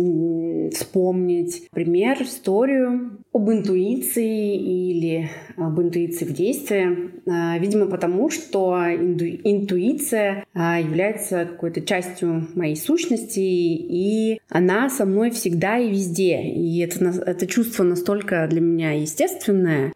вспомнить 0.74 1.68
пример, 1.72 2.22
историю 2.22 3.18
об 3.34 3.50
интуиции 3.50 4.56
или 4.58 5.30
об 5.56 5.80
интуиции 5.82 6.26
в 6.26 6.34
действии. 6.34 7.12
А, 7.28 7.58
видимо, 7.58 7.88
потому 7.88 8.30
что 8.30 8.78
интуиция 8.94 10.46
а, 10.54 10.80
является 10.80 11.46
какой-то 11.46 11.82
частью 11.82 12.48
моей 12.56 12.76
сущности, 12.76 13.40
и 13.40 14.40
она 14.50 14.90
со 14.90 15.06
мной 15.06 15.32
всегда 15.32 15.80
и 15.80 15.90
везде. 15.90 16.42
И 16.42 16.80
это, 16.80 17.06
это 17.26 17.48
чувство 17.48 17.84
настолько 17.84 18.48
для 18.48 18.62
меня 18.62 18.92
естественное, 18.92 19.94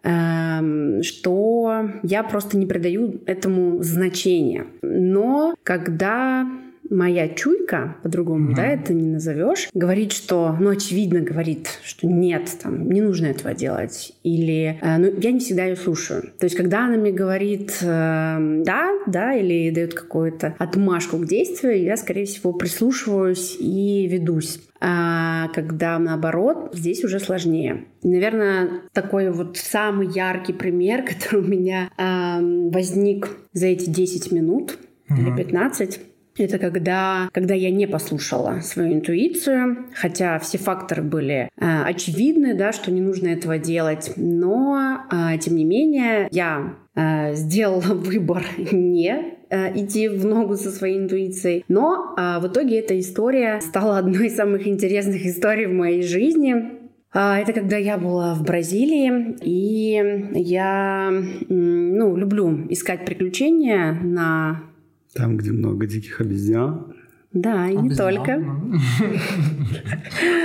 что 1.01 1.89
я 2.03 2.23
просто 2.23 2.57
не 2.57 2.65
придаю 2.65 3.21
этому 3.25 3.81
значения. 3.83 4.67
Но 4.81 5.55
когда 5.63 6.47
моя 6.89 7.29
чуйка, 7.29 7.95
по-другому, 8.03 8.47
угу. 8.47 8.55
да, 8.55 8.67
это 8.67 8.93
не 8.93 9.07
назовешь, 9.07 9.69
говорит, 9.73 10.11
что, 10.11 10.55
ну, 10.59 10.69
очевидно 10.69 11.21
говорит, 11.21 11.79
что 11.83 12.07
нет, 12.07 12.49
там, 12.61 12.89
не 12.89 13.01
нужно 13.01 13.27
этого 13.27 13.53
делать. 13.53 14.13
Или, 14.23 14.77
э, 14.81 14.97
ну, 14.97 15.13
я 15.19 15.31
не 15.31 15.39
всегда 15.39 15.65
ее 15.65 15.75
слушаю. 15.75 16.23
То 16.37 16.45
есть, 16.45 16.55
когда 16.55 16.85
она 16.85 16.97
мне 16.97 17.11
говорит 17.11 17.77
э, 17.81 18.63
да, 18.65 18.91
да, 19.07 19.33
или 19.33 19.69
дает 19.71 19.93
какую-то 19.93 20.55
отмашку 20.57 21.17
к 21.17 21.25
действию, 21.25 21.81
я, 21.81 21.97
скорее 21.97 22.25
всего, 22.25 22.53
прислушиваюсь 22.53 23.57
и 23.59 24.07
ведусь. 24.07 24.59
А 24.83 25.49
когда 25.49 25.99
наоборот, 25.99 26.71
здесь 26.73 27.03
уже 27.03 27.19
сложнее. 27.19 27.85
И, 28.01 28.07
наверное, 28.07 28.81
такой 28.93 29.31
вот 29.31 29.57
самый 29.57 30.07
яркий 30.07 30.53
пример, 30.53 31.03
который 31.07 31.41
у 31.41 31.47
меня 31.47 31.89
э, 31.97 32.69
возник 32.71 33.29
за 33.53 33.67
эти 33.67 33.89
10 33.89 34.31
минут 34.31 34.77
угу. 35.09 35.21
или 35.21 35.35
15, 35.35 35.99
это 36.45 36.57
когда, 36.57 37.29
когда 37.33 37.53
я 37.53 37.71
не 37.71 37.87
послушала 37.87 38.61
свою 38.61 38.93
интуицию, 38.93 39.87
хотя 39.93 40.39
все 40.39 40.57
факторы 40.57 41.03
были 41.03 41.49
э, 41.59 41.83
очевидны, 41.83 42.53
да, 42.53 42.71
что 42.71 42.91
не 42.91 43.01
нужно 43.01 43.29
этого 43.29 43.57
делать, 43.57 44.13
но 44.15 44.99
э, 45.11 45.37
тем 45.39 45.55
не 45.55 45.65
менее 45.65 46.27
я 46.31 46.75
э, 46.95 47.35
сделала 47.35 47.81
выбор 47.93 48.43
не 48.57 49.37
э, 49.49 49.79
идти 49.79 50.07
в 50.07 50.25
ногу 50.25 50.55
со 50.55 50.71
своей 50.71 50.97
интуицией. 50.97 51.63
Но 51.67 52.15
э, 52.17 52.39
в 52.39 52.47
итоге 52.47 52.79
эта 52.79 52.99
история 52.99 53.61
стала 53.61 53.97
одной 53.97 54.27
из 54.27 54.35
самых 54.35 54.67
интересных 54.67 55.25
историй 55.25 55.67
в 55.67 55.73
моей 55.73 56.03
жизни. 56.03 56.79
Э, 57.13 57.35
это 57.41 57.53
когда 57.53 57.77
я 57.77 57.97
была 57.97 58.33
в 58.33 58.43
Бразилии, 58.43 59.35
и 59.43 60.29
я 60.33 61.11
ну, 61.49 62.15
люблю 62.15 62.67
искать 62.69 63.05
приключения 63.05 63.93
на 64.01 64.70
там, 65.13 65.37
где 65.37 65.51
много 65.51 65.85
диких 65.85 66.21
обезьян. 66.21 66.93
Да, 67.33 67.67
и 67.67 67.75
не 67.75 67.95
только. 67.95 68.43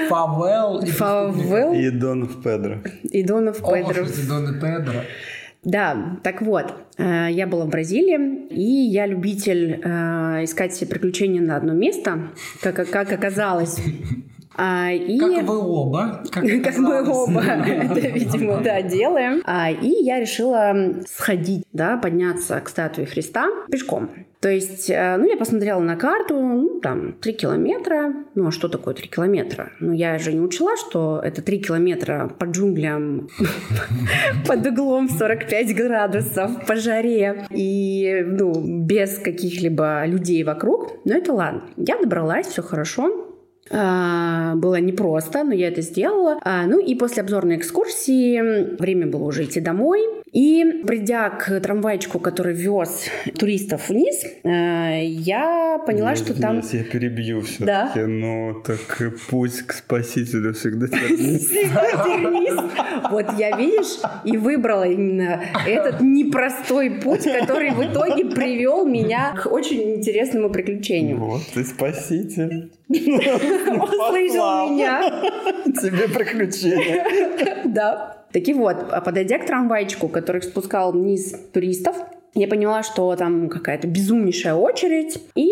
Фавел. 0.08 0.86
Фавел. 0.86 1.72
И 1.72 1.90
Донов 1.90 2.42
Педро. 2.42 2.78
И 3.02 3.22
Донов 3.24 3.58
Педро. 3.58 4.04
И 4.04 4.26
Донов 4.28 4.60
Педро. 4.60 5.00
Да, 5.64 6.18
так 6.22 6.42
вот, 6.42 6.72
э, 6.96 7.26
я 7.32 7.48
была 7.48 7.64
в 7.64 7.70
Бразилии, 7.70 8.46
и 8.50 8.88
я 8.88 9.04
любитель 9.04 9.80
э, 9.82 10.44
искать 10.44 10.72
себе 10.74 10.90
приключения 10.90 11.42
на 11.42 11.56
одно 11.56 11.72
место, 11.72 12.30
как, 12.62 12.88
как 12.88 13.10
оказалось. 13.10 13.80
А, 14.56 14.90
и... 14.92 15.18
Как 15.18 15.44
вы 15.44 15.58
оба. 15.58 16.22
Как, 16.30 16.44
как 16.64 16.78
мы 16.78 17.08
оба 17.08 17.40
это, 17.42 18.08
видимо, 18.08 18.60
да, 18.62 18.82
делаем. 18.82 19.42
А, 19.44 19.70
и 19.70 20.02
я 20.02 20.20
решила 20.20 20.74
сходить, 21.06 21.64
да, 21.72 21.96
подняться 21.96 22.60
к 22.60 22.68
статуе 22.68 23.06
Христа 23.06 23.48
пешком. 23.70 24.10
То 24.40 24.50
есть, 24.50 24.90
э, 24.90 25.16
ну, 25.16 25.28
я 25.28 25.36
посмотрела 25.36 25.80
на 25.80 25.96
карту, 25.96 26.34
ну, 26.38 26.78
там, 26.80 27.14
три 27.14 27.32
километра. 27.32 28.14
Ну, 28.34 28.48
а 28.48 28.50
что 28.52 28.68
такое 28.68 28.94
три 28.94 29.08
километра? 29.08 29.72
Ну, 29.80 29.92
я 29.92 30.18
же 30.18 30.32
не 30.32 30.40
учла, 30.40 30.76
что 30.76 31.20
это 31.24 31.42
три 31.42 31.58
километра 31.58 32.30
по 32.38 32.44
джунглям 32.44 33.28
под 34.46 34.66
углом 34.66 35.08
45 35.08 35.74
градусов, 35.74 36.66
по 36.66 36.76
жаре 36.76 37.46
и, 37.50 38.22
ну, 38.24 38.52
без 38.84 39.18
каких-либо 39.18 40.04
людей 40.06 40.44
вокруг. 40.44 40.92
Но 41.04 41.14
это 41.14 41.32
ладно. 41.32 41.62
Я 41.76 41.98
добралась, 41.98 42.46
все 42.46 42.62
хорошо. 42.62 43.25
А, 43.70 44.54
было 44.56 44.76
непросто, 44.76 45.44
но 45.44 45.52
я 45.54 45.68
это 45.68 45.82
сделала. 45.82 46.38
А, 46.42 46.66
ну 46.66 46.78
и 46.78 46.94
после 46.94 47.22
обзорной 47.22 47.56
экскурсии 47.56 48.76
время 48.76 49.06
было 49.06 49.24
уже 49.24 49.44
идти 49.44 49.60
домой. 49.60 50.00
И 50.36 50.82
придя 50.86 51.30
к 51.30 51.60
трамвайчику, 51.60 52.18
который 52.18 52.52
вез 52.52 53.06
туристов 53.38 53.88
вниз, 53.88 54.22
э, 54.44 55.06
я 55.06 55.82
поняла, 55.86 56.10
Нет, 56.10 56.18
что 56.18 56.38
там... 56.38 56.60
Я 56.72 56.84
перебью 56.84 57.40
все-таки, 57.40 58.00
да? 58.00 58.06
но 58.06 58.52
так 58.60 59.14
путь 59.30 59.62
к 59.62 59.72
спасителю 59.72 60.52
всегда. 60.52 60.88
Вот 63.10 63.26
я, 63.38 63.56
видишь, 63.56 63.98
и 64.24 64.36
выбрала 64.36 64.84
именно 64.84 65.42
этот 65.66 66.02
непростой 66.02 66.90
путь, 66.90 67.24
который 67.24 67.70
в 67.70 67.82
итоге 67.82 68.26
привел 68.26 68.84
меня 68.84 69.34
к 69.34 69.46
очень 69.46 69.94
интересному 69.94 70.50
приключению. 70.50 71.18
Вот 71.18 71.42
ты 71.54 71.64
спаситель. 71.64 72.72
Услышал 72.88 74.70
меня. 74.70 75.00
Тебе 75.64 76.08
приключения. 76.08 77.64
Да. 77.64 78.15
Таки 78.36 78.52
вот, 78.52 78.76
а 78.90 79.00
подойдя 79.00 79.38
к 79.38 79.46
трамвайчику, 79.46 80.08
который 80.08 80.42
спускал 80.42 80.92
вниз 80.92 81.34
туристов, 81.54 81.96
я 82.34 82.46
поняла, 82.46 82.82
что 82.82 83.16
там 83.16 83.48
какая-то 83.48 83.86
безумнейшая 83.86 84.54
очередь, 84.54 85.22
и 85.34 85.48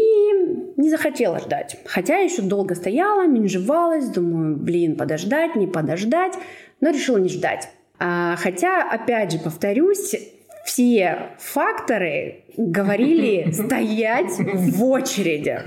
не 0.76 0.90
захотела 0.90 1.38
ждать. 1.38 1.78
Хотя 1.86 2.18
еще 2.18 2.42
долго 2.42 2.74
стояла, 2.74 3.26
менжевалась, 3.26 4.10
думаю, 4.10 4.58
блин, 4.58 4.96
подождать, 4.96 5.56
не 5.56 5.66
подождать, 5.66 6.34
но 6.82 6.90
решила 6.90 7.16
не 7.16 7.30
ждать. 7.30 7.70
А, 7.98 8.36
хотя, 8.36 8.82
опять 8.82 9.32
же, 9.32 9.38
повторюсь, 9.38 10.14
все 10.64 11.30
факторы 11.38 12.44
говорили 12.56 13.50
стоять 13.52 14.32
в 14.38 14.84
очереди. 14.84 15.60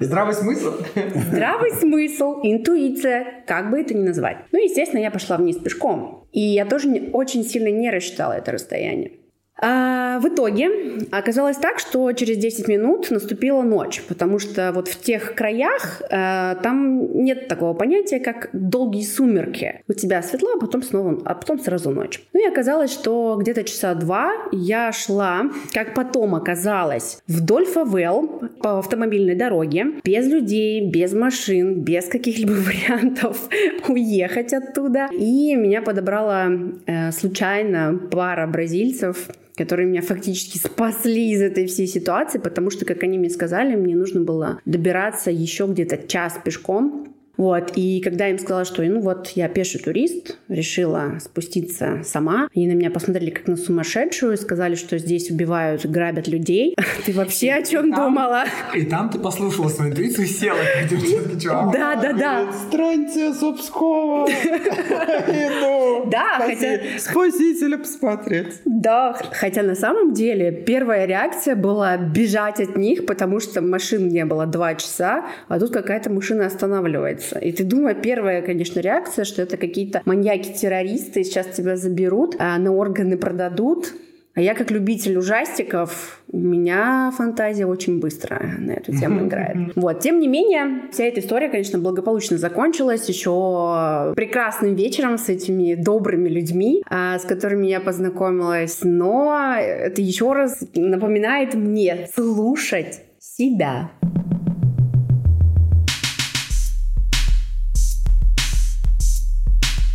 Здравый 0.00 0.34
смысл? 0.34 0.72
Здравый 1.14 1.72
смысл, 1.72 2.40
интуиция, 2.42 3.44
как 3.46 3.70
бы 3.70 3.80
это 3.80 3.94
ни 3.94 4.02
назвать. 4.02 4.38
Ну, 4.50 4.62
естественно, 4.62 5.00
я 5.00 5.10
пошла 5.10 5.36
вниз 5.36 5.58
пешком. 5.58 6.26
И 6.32 6.40
я 6.40 6.66
тоже 6.66 6.88
очень 7.12 7.44
сильно 7.44 7.68
не 7.68 7.90
рассчитала 7.90 8.32
это 8.32 8.52
расстояние. 8.52 9.12
А 9.60 10.20
в 10.20 10.28
итоге 10.28 10.68
оказалось 11.10 11.56
так, 11.56 11.78
что 11.78 12.12
через 12.12 12.36
10 12.36 12.68
минут 12.68 13.10
наступила 13.10 13.62
ночь, 13.62 14.02
потому 14.08 14.38
что 14.38 14.72
вот 14.72 14.88
в 14.88 15.00
тех 15.00 15.34
краях 15.34 16.02
э, 16.10 16.56
там 16.62 17.22
нет 17.24 17.48
такого 17.48 17.74
понятия, 17.74 18.20
как 18.20 18.50
долгие 18.52 19.02
сумерки. 19.02 19.82
У 19.88 19.92
тебя 19.92 20.22
светло, 20.22 20.50
а 20.56 20.60
потом 20.60 20.82
снова, 20.82 21.20
а 21.24 21.34
потом 21.34 21.58
сразу 21.58 21.90
ночь. 21.90 22.22
Ну 22.32 22.44
и 22.44 22.48
оказалось, 22.48 22.92
что 22.92 23.36
где-то 23.40 23.64
часа 23.64 23.94
два 23.94 24.32
я 24.52 24.92
шла, 24.92 25.50
как 25.72 25.94
потом 25.94 26.34
оказалось, 26.34 27.20
вдоль 27.26 27.66
фавел 27.66 28.42
по 28.62 28.78
автомобильной 28.78 29.34
дороге, 29.34 29.86
без 30.04 30.26
людей, 30.28 30.88
без 30.88 31.12
машин, 31.12 31.82
без 31.82 32.06
каких-либо 32.06 32.52
вариантов 32.52 33.48
уехать 33.88 34.52
оттуда. 34.52 35.08
И 35.12 35.56
меня 35.56 35.82
подобрала 35.82 36.48
э, 36.86 37.10
случайно 37.10 37.98
пара 38.10 38.46
бразильцев, 38.46 39.28
которые 39.58 39.88
меня 39.88 40.02
фактически 40.02 40.56
спасли 40.56 41.32
из 41.32 41.42
этой 41.42 41.66
всей 41.66 41.86
ситуации, 41.86 42.38
потому 42.38 42.70
что, 42.70 42.84
как 42.84 43.02
они 43.02 43.18
мне 43.18 43.28
сказали, 43.28 43.74
мне 43.74 43.96
нужно 43.96 44.22
было 44.22 44.60
добираться 44.64 45.30
еще 45.30 45.66
где-то 45.66 46.06
час 46.06 46.38
пешком 46.44 47.08
вот, 47.38 47.70
и 47.76 48.00
когда 48.00 48.24
я 48.24 48.32
им 48.32 48.38
сказала, 48.40 48.64
что 48.64 48.82
ну 48.82 49.00
вот 49.00 49.28
я 49.28 49.48
пеший 49.48 49.80
турист, 49.80 50.36
решила 50.48 51.18
спуститься 51.20 52.00
сама, 52.04 52.48
они 52.54 52.66
на 52.66 52.72
меня 52.72 52.90
посмотрели 52.90 53.30
как 53.30 53.46
на 53.46 53.56
сумасшедшую, 53.56 54.36
сказали, 54.36 54.74
что 54.74 54.98
здесь 54.98 55.30
убивают, 55.30 55.86
грабят 55.86 56.26
людей. 56.26 56.74
Ты 57.06 57.12
вообще 57.12 57.52
о 57.52 57.62
чем 57.62 57.94
думала? 57.94 58.44
И 58.74 58.82
там 58.82 59.08
ты 59.08 59.20
послушала 59.20 59.68
свою 59.68 59.92
интуицию 59.92 60.24
и 60.24 60.28
села. 60.28 60.58
Да, 61.72 61.94
да, 61.94 62.12
да. 62.12 62.52
Страньте 62.66 63.32
Субского. 63.32 64.28
Иду. 65.28 66.10
Да, 66.10 66.40
хотя... 66.44 66.80
Спасителя 66.98 67.78
посмотреть. 67.78 68.60
Да, 68.64 69.16
хотя 69.30 69.62
на 69.62 69.76
самом 69.76 70.12
деле 70.12 70.50
первая 70.50 71.04
реакция 71.04 71.54
была 71.54 71.96
бежать 71.96 72.60
от 72.60 72.76
них, 72.76 73.06
потому 73.06 73.38
что 73.38 73.60
машин 73.60 74.08
не 74.08 74.24
было 74.24 74.46
два 74.46 74.74
часа, 74.74 75.26
а 75.46 75.60
тут 75.60 75.72
какая-то 75.72 76.10
машина 76.10 76.46
останавливается 76.46 77.27
случится. 77.28 77.38
И 77.38 77.52
ты 77.52 77.64
думаешь, 77.64 77.98
первая, 78.02 78.42
конечно, 78.42 78.80
реакция, 78.80 79.24
что 79.24 79.42
это 79.42 79.56
какие-то 79.56 80.02
маньяки-террористы, 80.04 81.24
сейчас 81.24 81.46
тебя 81.48 81.76
заберут, 81.76 82.36
а 82.38 82.58
на 82.58 82.72
органы 82.72 83.16
продадут, 83.16 83.92
а 84.34 84.40
я 84.40 84.54
как 84.54 84.70
любитель 84.70 85.16
ужастиков, 85.18 86.22
у 86.30 86.38
меня 86.38 87.12
фантазия 87.16 87.66
очень 87.66 87.98
быстро 87.98 88.40
на 88.58 88.72
эту 88.72 88.92
тему 88.92 89.20
играет. 89.26 89.74
Вот, 89.74 90.00
тем 90.00 90.20
не 90.20 90.28
менее, 90.28 90.90
вся 90.92 91.04
эта 91.04 91.20
история, 91.20 91.48
конечно, 91.48 91.78
благополучно 91.78 92.38
закончилась 92.38 93.08
еще 93.08 94.12
прекрасным 94.14 94.76
вечером 94.76 95.18
с 95.18 95.28
этими 95.28 95.74
добрыми 95.74 96.28
людьми, 96.28 96.84
а, 96.88 97.18
с 97.18 97.24
которыми 97.24 97.66
я 97.66 97.80
познакомилась. 97.80 98.80
Но 98.84 99.56
это 99.58 100.00
еще 100.00 100.32
раз 100.32 100.62
напоминает 100.74 101.54
мне 101.54 102.06
слушать 102.14 103.00
себя. 103.18 103.90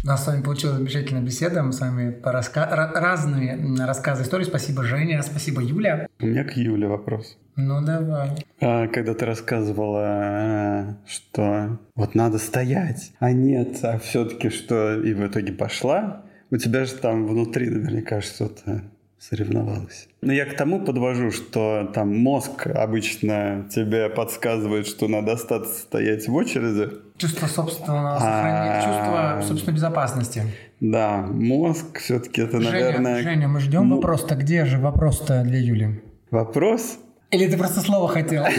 У 0.03 0.07
нас 0.07 0.25
с 0.25 0.27
вами 0.27 0.41
получилась 0.41 0.75
замечательная 0.75 1.21
беседа. 1.21 1.63
Мы 1.63 1.71
с 1.71 1.79
вами 1.79 2.11
по 2.11 2.33
раска... 2.33 2.65
разные 2.93 3.57
рассказы 3.85 4.23
истории. 4.23 4.43
Спасибо, 4.43 4.83
Женя. 4.83 5.21
Спасибо, 5.21 5.61
Юля. 5.61 6.09
У 6.19 6.25
меня 6.25 6.43
к 6.43 6.57
Юле 6.57 6.89
вопрос. 6.89 7.37
Ну, 7.55 7.81
давай. 7.81 8.31
А, 8.59 8.87
когда 8.87 9.13
ты 9.13 9.25
рассказывала, 9.25 10.97
что 11.07 11.79
вот 11.95 12.15
надо 12.15 12.37
стоять, 12.37 13.13
а 13.19 13.31
нет, 13.31 13.77
а 13.83 13.97
все-таки 13.97 14.49
что 14.49 15.01
и 15.01 15.13
в 15.13 15.25
итоге 15.25 15.53
пошла, 15.53 16.25
у 16.51 16.57
тебя 16.57 16.83
же 16.83 16.95
там 16.95 17.25
внутри 17.25 17.69
наверняка 17.69 18.19
что-то 18.19 18.83
соревновалась. 19.17 20.09
Но 20.25 20.33
я 20.33 20.45
к 20.45 20.55
тому 20.55 20.79
подвожу, 20.79 21.31
что 21.31 21.89
там 21.93 22.17
мозг 22.17 22.67
обычно 22.67 23.67
тебе 23.73 24.09
подсказывает, 24.09 24.87
что 24.87 25.07
надо 25.07 25.33
остаться 25.33 25.81
стоять 25.81 26.27
в 26.27 26.33
очереди. 26.33 26.91
Чувство 27.17 27.47
собственного 27.47 28.19
сохранения, 28.19 28.81
чувство 28.83 29.41
собственной 29.47 29.75
безопасности. 29.75 30.43
Да, 30.79 31.17
мозг 31.17 31.99
все-таки 31.99 32.41
это, 32.41 32.59
наверное... 32.59 33.21
Женя, 33.21 33.47
мы 33.47 33.59
ждем 33.59 33.89
вопрос-то. 33.89 34.35
Где 34.35 34.65
же 34.65 34.79
вопрос-то 34.79 35.43
для 35.43 35.59
Юли? 35.59 36.01
Вопрос? 36.31 36.97
Или 37.33 37.47
ты 37.47 37.57
просто 37.57 37.81
слово 37.81 38.07
хотел? 38.07 38.43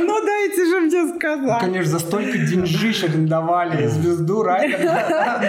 Ну 0.00 0.24
дайте 0.24 0.64
же 0.66 0.80
мне 0.80 1.16
сказать. 1.16 1.60
Конечно, 1.60 1.92
за 1.92 1.98
столько 1.98 2.38
деньжищ 2.38 3.04
арендовали 3.04 3.86
звезду 3.86 4.42
Райдера. 4.42 5.40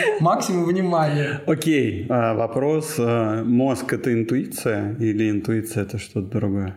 Максимум 0.20 0.64
внимания. 0.64 1.40
Окей, 1.46 2.06
а, 2.08 2.34
вопрос. 2.34 2.96
А, 2.98 3.44
мозг— 3.44 3.92
это 3.94 4.12
интуиция 4.12 4.96
или 4.98 5.30
интуиция— 5.30 5.82
это 5.84 5.98
что-то 5.98 6.28
другое? 6.40 6.76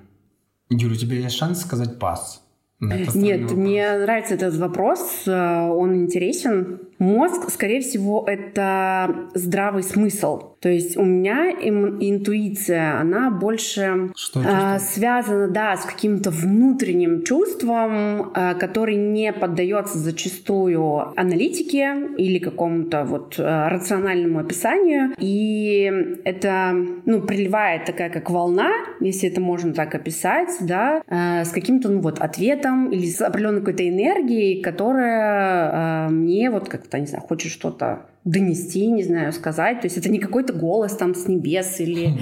Юля, 0.69 0.93
у 0.93 0.95
тебя 0.95 1.15
есть 1.15 1.35
шанс 1.35 1.61
сказать 1.61 1.99
«пас»? 1.99 2.41
Нет, 2.79 3.51
мне 3.51 3.97
нравится 3.97 4.35
этот 4.35 4.55
вопрос, 4.57 5.23
он 5.27 5.95
интересен. 5.95 6.79
Мозг, 6.99 7.49
скорее 7.49 7.81
всего, 7.81 8.23
это 8.27 9.27
здравый 9.33 9.83
смысл. 9.83 10.55
То 10.65 10.69
есть 10.69 10.97
у 10.97 11.03
меня 11.03 11.51
интуиция, 11.51 12.99
она 12.99 13.29
больше 13.29 14.11
э, 14.33 14.79
связана, 14.79 15.47
да, 15.47 15.75
с 15.77 15.85
каким-то 15.85 16.31
внутренним 16.31 17.23
чувством, 17.23 18.31
э, 18.33 18.55
который 18.55 18.95
не 18.95 19.31
поддается 19.31 19.99
зачастую 19.99 21.13
аналитике 21.19 21.95
или 22.17 22.39
какому-то 22.39 23.03
вот 23.03 23.35
э, 23.37 23.67
рациональному 23.67 24.39
описанию. 24.39 25.13
И 25.19 25.91
это, 26.23 26.73
ну, 27.05 27.21
приливает 27.21 27.85
такая 27.85 28.09
как 28.09 28.31
волна, 28.31 28.71
если 29.01 29.29
это 29.29 29.41
можно 29.41 29.71
так 29.71 29.93
описать, 29.93 30.49
да, 30.61 31.03
э, 31.07 31.45
с 31.45 31.51
каким-то, 31.51 31.89
ну, 31.89 31.99
вот 31.99 32.19
ответом 32.19 32.91
или 32.91 33.05
с 33.05 33.21
определенной 33.21 33.59
какой-то 33.59 33.87
энергией, 33.87 34.63
которая 34.63 36.07
э, 36.07 36.09
мне 36.11 36.49
вот 36.49 36.69
как-то, 36.85 36.99
не 36.99 37.07
знаю, 37.07 37.23
хочет 37.23 37.51
что-то 37.51 38.05
донести, 38.23 38.87
не 38.87 39.03
знаю, 39.03 39.33
сказать. 39.33 39.81
То 39.81 39.87
есть 39.87 39.97
это 39.97 40.09
не 40.09 40.19
какой-то 40.19 40.53
голос 40.53 40.95
там 40.95 41.15
с 41.15 41.27
небес 41.27 41.79
или 41.79 42.13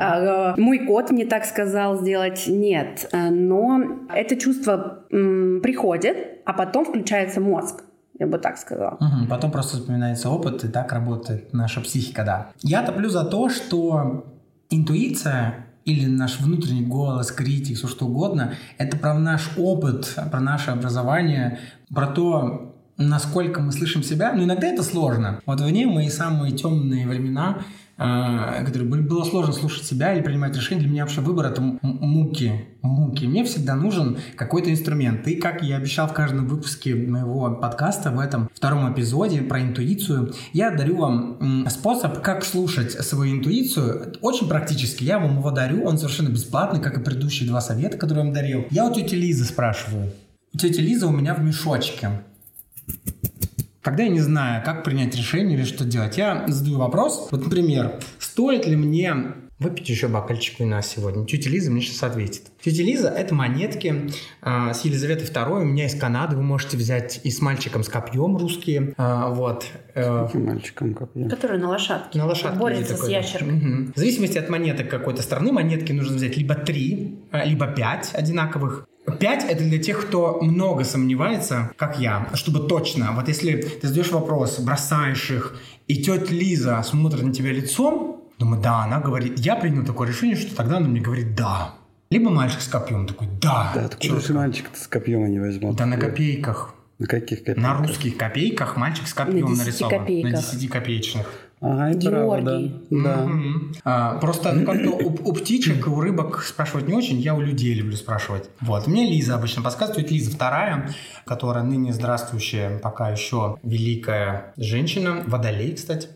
э, 0.00 0.54
мой 0.60 0.86
кот 0.86 1.10
мне 1.10 1.26
так 1.26 1.44
сказал 1.44 1.98
сделать. 1.98 2.44
Нет. 2.46 3.08
Э, 3.12 3.30
но 3.30 3.82
это 4.14 4.36
чувство 4.36 5.04
м, 5.10 5.60
приходит, 5.62 6.16
а 6.44 6.52
потом 6.52 6.84
включается 6.84 7.40
мозг. 7.40 7.84
Я 8.18 8.26
бы 8.26 8.38
так 8.38 8.58
сказала. 8.58 8.98
Угу, 9.00 9.28
потом 9.28 9.50
просто 9.50 9.78
вспоминается 9.78 10.30
опыт, 10.30 10.64
и 10.64 10.68
так 10.68 10.92
работает 10.92 11.52
наша 11.52 11.80
психика, 11.80 12.24
да. 12.24 12.46
Я 12.62 12.82
топлю 12.82 13.08
за 13.08 13.24
то, 13.24 13.48
что 13.48 14.24
интуиция 14.70 15.66
или 15.84 16.06
наш 16.06 16.38
внутренний 16.38 16.86
голос, 16.86 17.32
критик, 17.32 17.76
все 17.76 17.88
что 17.88 18.06
угодно, 18.06 18.54
это 18.78 18.96
про 18.96 19.14
наш 19.14 19.50
опыт, 19.56 20.16
про 20.30 20.40
наше 20.40 20.70
образование, 20.70 21.58
про 21.92 22.06
то, 22.06 22.71
насколько 23.08 23.60
мы 23.60 23.72
слышим 23.72 24.02
себя, 24.02 24.32
но 24.32 24.44
иногда 24.44 24.66
это 24.66 24.82
сложно. 24.82 25.40
Вот 25.46 25.60
в 25.60 25.70
ней 25.70 25.86
мои 25.86 26.08
самые 26.08 26.52
темные 26.52 27.06
времена, 27.06 27.62
э, 27.98 28.64
которые 28.64 28.88
были, 28.88 29.02
было 29.02 29.24
сложно 29.24 29.52
слушать 29.52 29.84
себя 29.84 30.14
или 30.14 30.22
принимать 30.22 30.56
решения, 30.56 30.80
для 30.80 30.90
меня 30.90 31.04
вообще 31.04 31.20
выбор 31.20 31.46
это 31.46 31.60
муки, 31.60 32.66
муки. 32.82 33.26
Мне 33.26 33.44
всегда 33.44 33.74
нужен 33.74 34.18
какой-то 34.36 34.70
инструмент. 34.70 35.26
И 35.28 35.36
как 35.36 35.62
я 35.62 35.76
обещал 35.76 36.08
в 36.08 36.12
каждом 36.12 36.46
выпуске 36.46 36.94
моего 36.94 37.50
подкаста, 37.54 38.10
в 38.10 38.18
этом 38.18 38.48
втором 38.54 38.92
эпизоде 38.92 39.42
про 39.42 39.60
интуицию, 39.62 40.34
я 40.52 40.70
дарю 40.70 40.96
вам 40.96 41.66
способ, 41.68 42.22
как 42.22 42.44
слушать 42.44 42.92
свою 42.92 43.36
интуицию. 43.36 44.14
Очень 44.20 44.48
практически. 44.48 45.04
Я 45.04 45.18
вам 45.18 45.38
его 45.38 45.50
дарю, 45.50 45.84
он 45.84 45.98
совершенно 45.98 46.28
бесплатный, 46.28 46.80
как 46.80 46.98
и 46.98 47.00
предыдущие 47.00 47.48
два 47.48 47.60
совета, 47.60 47.96
которые 47.96 48.20
я 48.20 48.24
вам 48.24 48.34
дарил. 48.34 48.66
Я 48.70 48.86
у 48.86 48.92
тети 48.92 49.14
Лизы 49.14 49.44
спрашиваю. 49.44 50.12
Тетя 50.58 50.82
Лиза 50.82 51.06
у 51.06 51.12
меня 51.12 51.34
в 51.34 51.42
мешочке. 51.42 52.10
Когда 53.82 54.04
я 54.04 54.10
не 54.10 54.20
знаю, 54.20 54.64
как 54.64 54.84
принять 54.84 55.16
решение 55.16 55.58
или 55.58 55.64
что 55.64 55.84
делать, 55.84 56.16
я 56.16 56.44
задаю 56.46 56.78
вопрос. 56.78 57.28
Вот, 57.32 57.42
например, 57.44 57.98
стоит 58.20 58.64
ли 58.64 58.76
мне 58.76 59.34
выпить 59.58 59.88
еще 59.88 60.06
бокальчик 60.06 60.60
вина 60.60 60.82
сегодня? 60.82 61.26
Тетя 61.26 61.50
Лиза 61.50 61.72
мне 61.72 61.80
сейчас 61.80 62.04
ответит. 62.04 62.44
Тетя 62.62 62.84
Лиза– 62.84 63.08
это 63.16 63.34
монетки 63.34 64.12
э, 64.40 64.72
с 64.72 64.84
Елизаветой 64.84 65.26
II. 65.26 65.62
У 65.62 65.64
меня 65.64 65.86
из 65.86 65.96
Канады. 65.98 66.36
Вы 66.36 66.42
можете 66.42 66.76
взять 66.76 67.20
и 67.24 67.30
с 67.32 67.40
мальчиком 67.40 67.82
с 67.82 67.88
копьем 67.88 68.36
русские. 68.36 68.94
Э, 68.96 69.24
вот. 69.30 69.66
Э, 69.94 70.26
Каким 70.26 70.46
мальчиком 70.46 70.94
копьем? 70.94 71.28
Который 71.28 71.58
на 71.58 71.68
лошадке. 71.68 72.18
На 72.18 72.26
лошадке. 72.26 72.60
Борется 72.60 72.96
с 72.96 73.08
ящеркой. 73.08 73.56
Угу. 73.56 73.92
В 73.94 73.98
зависимости 73.98 74.38
от 74.38 74.48
монеток 74.48 74.88
какой-то 74.88 75.22
страны, 75.22 75.50
монетки 75.50 75.90
нужно 75.90 76.16
взять 76.16 76.36
либо 76.36 76.54
три, 76.54 77.18
либо 77.32 77.66
пять 77.66 78.14
одинаковых. 78.14 78.86
Пять— 79.18 79.44
это 79.48 79.64
для 79.64 79.82
тех, 79.82 80.06
кто 80.06 80.40
много 80.40 80.84
сомневается, 80.84 81.72
как 81.76 81.98
я, 81.98 82.28
чтобы 82.34 82.68
точно. 82.68 83.12
Вот 83.12 83.28
если 83.28 83.56
ты 83.56 83.88
задаешь 83.88 84.10
вопрос, 84.10 84.58
бросаешь 84.60 85.30
их, 85.30 85.56
и 85.88 86.02
тетя 86.02 86.32
Лиза 86.32 86.82
смотрит 86.82 87.22
на 87.22 87.32
тебя 87.32 87.52
лицом, 87.52 88.22
Думаю, 88.42 88.60
да, 88.60 88.82
она 88.82 88.98
говорит. 88.98 89.38
Я 89.38 89.54
принял 89.54 89.84
такое 89.84 90.08
решение, 90.08 90.36
что 90.36 90.52
тогда 90.56 90.78
она 90.78 90.88
мне 90.88 91.00
говорит 91.00 91.36
«да». 91.36 91.76
Либо 92.10 92.28
мальчик 92.28 92.60
с 92.60 92.66
копьем 92.66 93.06
такой 93.06 93.28
«да». 93.40 93.70
Да, 93.72 93.84
откуда 93.84 94.20
же 94.20 94.34
мальчик 94.34 94.66
с 94.74 94.88
копьем 94.88 95.30
не 95.30 95.38
возьмут? 95.38 95.76
Да 95.76 95.86
на 95.86 95.96
копейках. 95.96 96.74
На 96.98 97.06
каких 97.06 97.44
копейках? 97.44 97.62
На 97.62 97.78
русских 97.78 98.16
копейках 98.16 98.76
мальчик 98.76 99.06
с 99.06 99.14
копьем 99.14 99.46
на 99.46 99.56
нарисован. 99.56 100.00
Копейках. 100.00 100.32
На 100.32 100.38
10 100.38 100.70
копеечных. 100.70 101.30
Ага, 101.62 101.90
это 101.90 102.10
правда. 102.10 102.58
Георгий. 102.58 102.74
Да. 102.90 103.16
Мгм. 103.18 103.72
А, 103.84 104.18
просто 104.18 104.52
ну, 104.52 104.66
как-то 104.66 104.90
у, 104.90 105.30
у 105.30 105.32
птичек 105.32 105.86
и 105.86 105.90
у 105.90 106.00
рыбок 106.00 106.42
спрашивать 106.42 106.88
не 106.88 106.94
очень, 106.94 107.20
я 107.20 107.34
у 107.34 107.40
людей 107.40 107.72
люблю 107.74 107.96
спрашивать. 107.96 108.50
Вот. 108.60 108.88
Мне 108.88 109.08
Лиза 109.08 109.36
обычно 109.36 109.62
подсказывает. 109.62 110.10
Лиза 110.10 110.32
вторая, 110.32 110.90
которая 111.24 111.62
ныне 111.62 111.92
здравствующая, 111.92 112.78
пока 112.80 113.10
еще 113.10 113.58
великая 113.62 114.52
женщина. 114.56 115.22
Водолей, 115.26 115.74
кстати. 115.76 116.08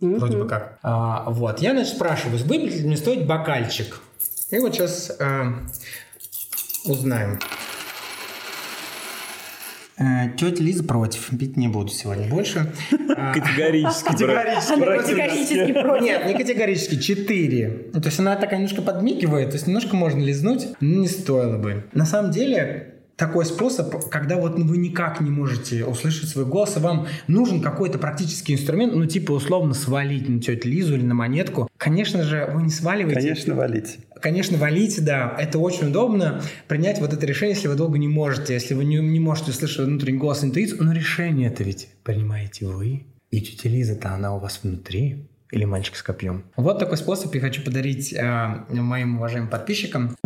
Мгм. 0.00 0.18
Вроде 0.18 0.38
бы 0.38 0.48
как. 0.48 0.78
А, 0.82 1.24
вот. 1.28 1.60
Я, 1.60 1.72
значит, 1.72 1.94
спрашиваю, 1.94 2.42
будет 2.44 2.74
ли 2.74 2.86
мне 2.86 2.96
стоить 2.96 3.26
бокальчик? 3.26 4.00
И 4.50 4.58
вот 4.58 4.74
сейчас 4.74 5.16
узнаем. 6.86 7.38
Э, 9.96 10.30
Тетя 10.36 10.62
Лиза 10.62 10.82
против. 10.84 11.30
Пить 11.38 11.56
не 11.56 11.68
буду 11.68 11.90
сегодня 11.90 12.28
больше. 12.28 12.72
А, 13.16 13.32
Категорически. 13.32 14.04
Категорически. 14.08 14.80
Против. 14.80 15.06
категорически 15.06 15.72
против. 15.72 16.02
Нет, 16.02 16.26
не 16.26 16.34
категорически, 16.34 16.98
4. 17.00 17.68
То 17.92 18.00
есть 18.04 18.18
она 18.18 18.34
такая 18.34 18.58
немножко 18.58 18.82
подмигивает, 18.82 19.50
то 19.50 19.54
есть 19.54 19.68
немножко 19.68 19.94
можно 19.94 20.20
лизнуть, 20.20 20.66
но 20.80 21.02
не 21.02 21.08
стоило 21.08 21.56
бы. 21.56 21.84
На 21.92 22.06
самом 22.06 22.32
деле, 22.32 22.93
такой 23.16 23.44
способ, 23.44 24.08
когда 24.10 24.36
вот 24.36 24.58
вы 24.58 24.76
никак 24.76 25.20
не 25.20 25.30
можете 25.30 25.84
услышать 25.84 26.28
свой 26.28 26.44
голос, 26.44 26.76
и 26.76 26.80
вам 26.80 27.06
нужен 27.28 27.60
какой-то 27.60 27.98
практический 27.98 28.54
инструмент, 28.54 28.94
ну 28.94 29.06
типа 29.06 29.32
условно 29.32 29.74
свалить 29.74 30.28
на 30.28 30.40
тетю 30.40 30.68
Лизу 30.68 30.94
или 30.94 31.04
на 31.04 31.14
монетку. 31.14 31.68
Конечно 31.76 32.22
же, 32.22 32.50
вы 32.52 32.62
не 32.62 32.70
сваливаете. 32.70 33.20
Конечно, 33.20 33.54
валите. 33.54 33.98
Конечно, 34.20 34.58
валите, 34.58 35.00
да. 35.02 35.36
Это 35.38 35.58
очень 35.58 35.88
удобно 35.88 36.40
принять 36.66 37.00
вот 37.00 37.12
это 37.12 37.26
решение, 37.26 37.54
если 37.54 37.68
вы 37.68 37.74
долго 37.74 37.98
не 37.98 38.08
можете, 38.08 38.54
если 38.54 38.74
вы 38.74 38.84
не, 38.84 38.96
не 38.96 39.20
можете 39.20 39.50
услышать 39.50 39.86
внутренний 39.86 40.18
голос 40.18 40.42
интуицию. 40.42 40.82
Но 40.82 40.92
решение 40.92 41.48
это 41.48 41.62
ведь 41.62 41.88
принимаете 42.02 42.66
вы. 42.66 43.04
И 43.30 43.40
тетя 43.40 43.68
Лиза-то 43.68 44.10
она 44.10 44.34
у 44.34 44.38
вас 44.38 44.60
внутри. 44.62 45.28
Или 45.50 45.66
мальчик 45.66 45.94
с 45.94 46.02
копьем. 46.02 46.44
Вот 46.56 46.78
такой 46.78 46.96
способ 46.96 47.32
я 47.34 47.40
хочу 47.40 47.62
подарить 47.62 48.12
э, 48.12 48.64
моим 48.70 49.18
уважаемым 49.18 49.50
подписчикам. 49.50 50.16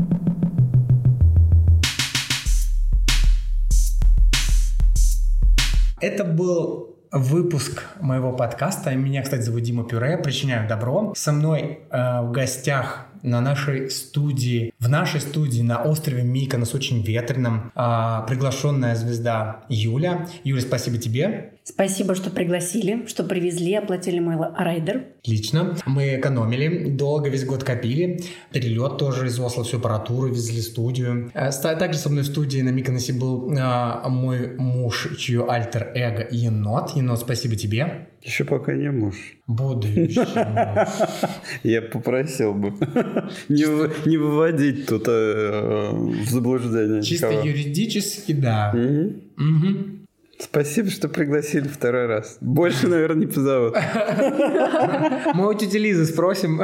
Это 6.01 6.23
был 6.23 6.97
выпуск 7.11 7.83
моего 8.01 8.33
подкаста. 8.33 8.95
Меня, 8.95 9.23
кстати, 9.23 9.43
зовут 9.43 9.63
Дима 9.63 9.85
Пюре. 9.85 10.17
Причиняю 10.19 10.69
добро. 10.69 11.13
Со 11.17 11.33
мной 11.33 11.81
э, 11.91 12.23
в 12.23 12.31
гостях 12.31 13.07
на 13.23 13.41
нашей 13.41 13.91
студии, 13.91 14.73
в 14.79 14.89
нашей 14.89 15.21
студии 15.21 15.63
на 15.63 15.83
острове 15.83 16.23
Миконос, 16.23 16.75
очень 16.75 17.03
ветреном, 17.03 17.73
э, 17.75 18.27
приглашенная 18.29 18.95
звезда 18.95 19.65
Юля. 19.69 20.29
Юля, 20.45 20.63
спасибо 20.63 20.99
тебе. 20.99 21.55
Спасибо, 21.65 22.15
что 22.15 22.31
пригласили, 22.31 23.07
что 23.07 23.25
привезли, 23.25 23.75
оплатили 23.75 24.21
мой 24.21 24.37
райдер. 24.57 25.05
Отлично. 25.21 25.77
Мы 25.85 26.17
экономили, 26.17 26.89
долго 26.89 27.29
весь 27.29 27.45
год 27.45 27.63
копили. 27.63 28.23
Перелет 28.53 28.97
тоже 28.97 29.27
из 29.27 29.39
Осло, 29.39 29.65
всю 29.65 29.77
аппаратуру 29.77 30.29
везли, 30.29 30.63
студию. 30.63 31.31
Э, 31.35 31.51
Также 31.53 31.99
со 31.99 32.09
мной 32.09 32.23
в 32.23 32.27
студии 32.27 32.63
на 32.63 32.71
Миконосе 32.71 33.13
был 33.13 33.53
э, 33.53 34.09
мой 34.09 34.57
муж, 34.57 35.09
чье 35.19 35.45
альтер-эго 35.47 36.27
Енот. 36.31 36.97
Енот, 36.97 37.21
спасибо 37.21 37.57
тебе. 37.57 38.09
Еще 38.23 38.45
пока 38.45 38.75
не 38.75 38.91
муж. 38.91 39.15
Будущий 39.47 40.19
муж. 40.21 40.27
Я 41.63 41.83
попросил 41.83 42.53
бы 42.53 42.73
не, 43.49 43.65
вы- 43.65 43.91
не 44.07 44.17
выводить 44.17 44.87
тут 44.87 45.05
э, 45.07 45.91
в 45.93 46.29
заблуждение 46.31 47.03
Чисто 47.03 47.31
юридически, 47.31 48.33
да. 48.33 48.73
Мгм. 48.75 49.21
Мгм. 49.37 49.95
Спасибо, 50.41 50.89
что 50.91 51.09
пригласили 51.09 51.67
второй 51.67 52.07
раз. 52.07 52.39
Больше, 52.41 52.87
наверное, 52.87 53.27
не 53.27 53.27
позовут. 53.27 53.75
Мы 55.35 55.49
у 55.49 55.55
тети 55.55 55.77
Лизы 55.77 56.05
спросим 56.05 56.61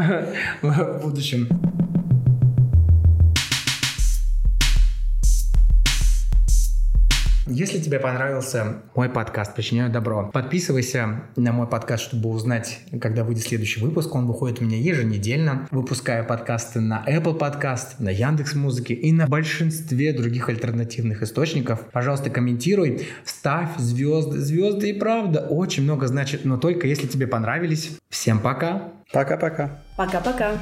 в 0.63 1.01
будущем. 1.03 1.49
Если 7.55 7.79
тебе 7.79 8.01
понравился 8.01 8.83
мой 8.97 9.09
подкаст 9.09 9.55
«Причиняю 9.55 9.89
добро», 9.89 10.29
подписывайся 10.33 11.23
на 11.37 11.53
мой 11.53 11.69
подкаст, 11.69 12.03
чтобы 12.03 12.31
узнать, 12.31 12.81
когда 13.01 13.23
выйдет 13.23 13.45
следующий 13.45 13.81
выпуск. 13.81 14.13
Он 14.13 14.27
выходит 14.27 14.61
у 14.61 14.65
меня 14.65 14.77
еженедельно. 14.77 15.69
Выпускаю 15.71 16.27
подкасты 16.27 16.81
на 16.81 17.05
Apple 17.07 17.39
Podcast, 17.39 17.95
на 18.01 18.09
Яндекс 18.09 18.57
Музыке 18.57 18.95
и 18.95 19.13
на 19.13 19.29
большинстве 19.29 20.13
других 20.13 20.49
альтернативных 20.49 21.23
источников. 21.23 21.79
Пожалуйста, 21.93 22.29
комментируй, 22.29 23.07
ставь 23.25 23.77
звезды. 23.79 24.41
Звезды 24.41 24.91
и 24.91 24.93
правда 24.93 25.47
очень 25.49 25.85
много 25.85 26.09
значит, 26.09 26.45
но 26.45 26.57
только 26.57 26.89
если 26.89 27.07
тебе 27.07 27.29
понравились. 27.29 27.99
Всем 28.09 28.41
пока! 28.41 28.95
Пока-пока. 29.13 29.85
Пока-пока. 29.97 30.59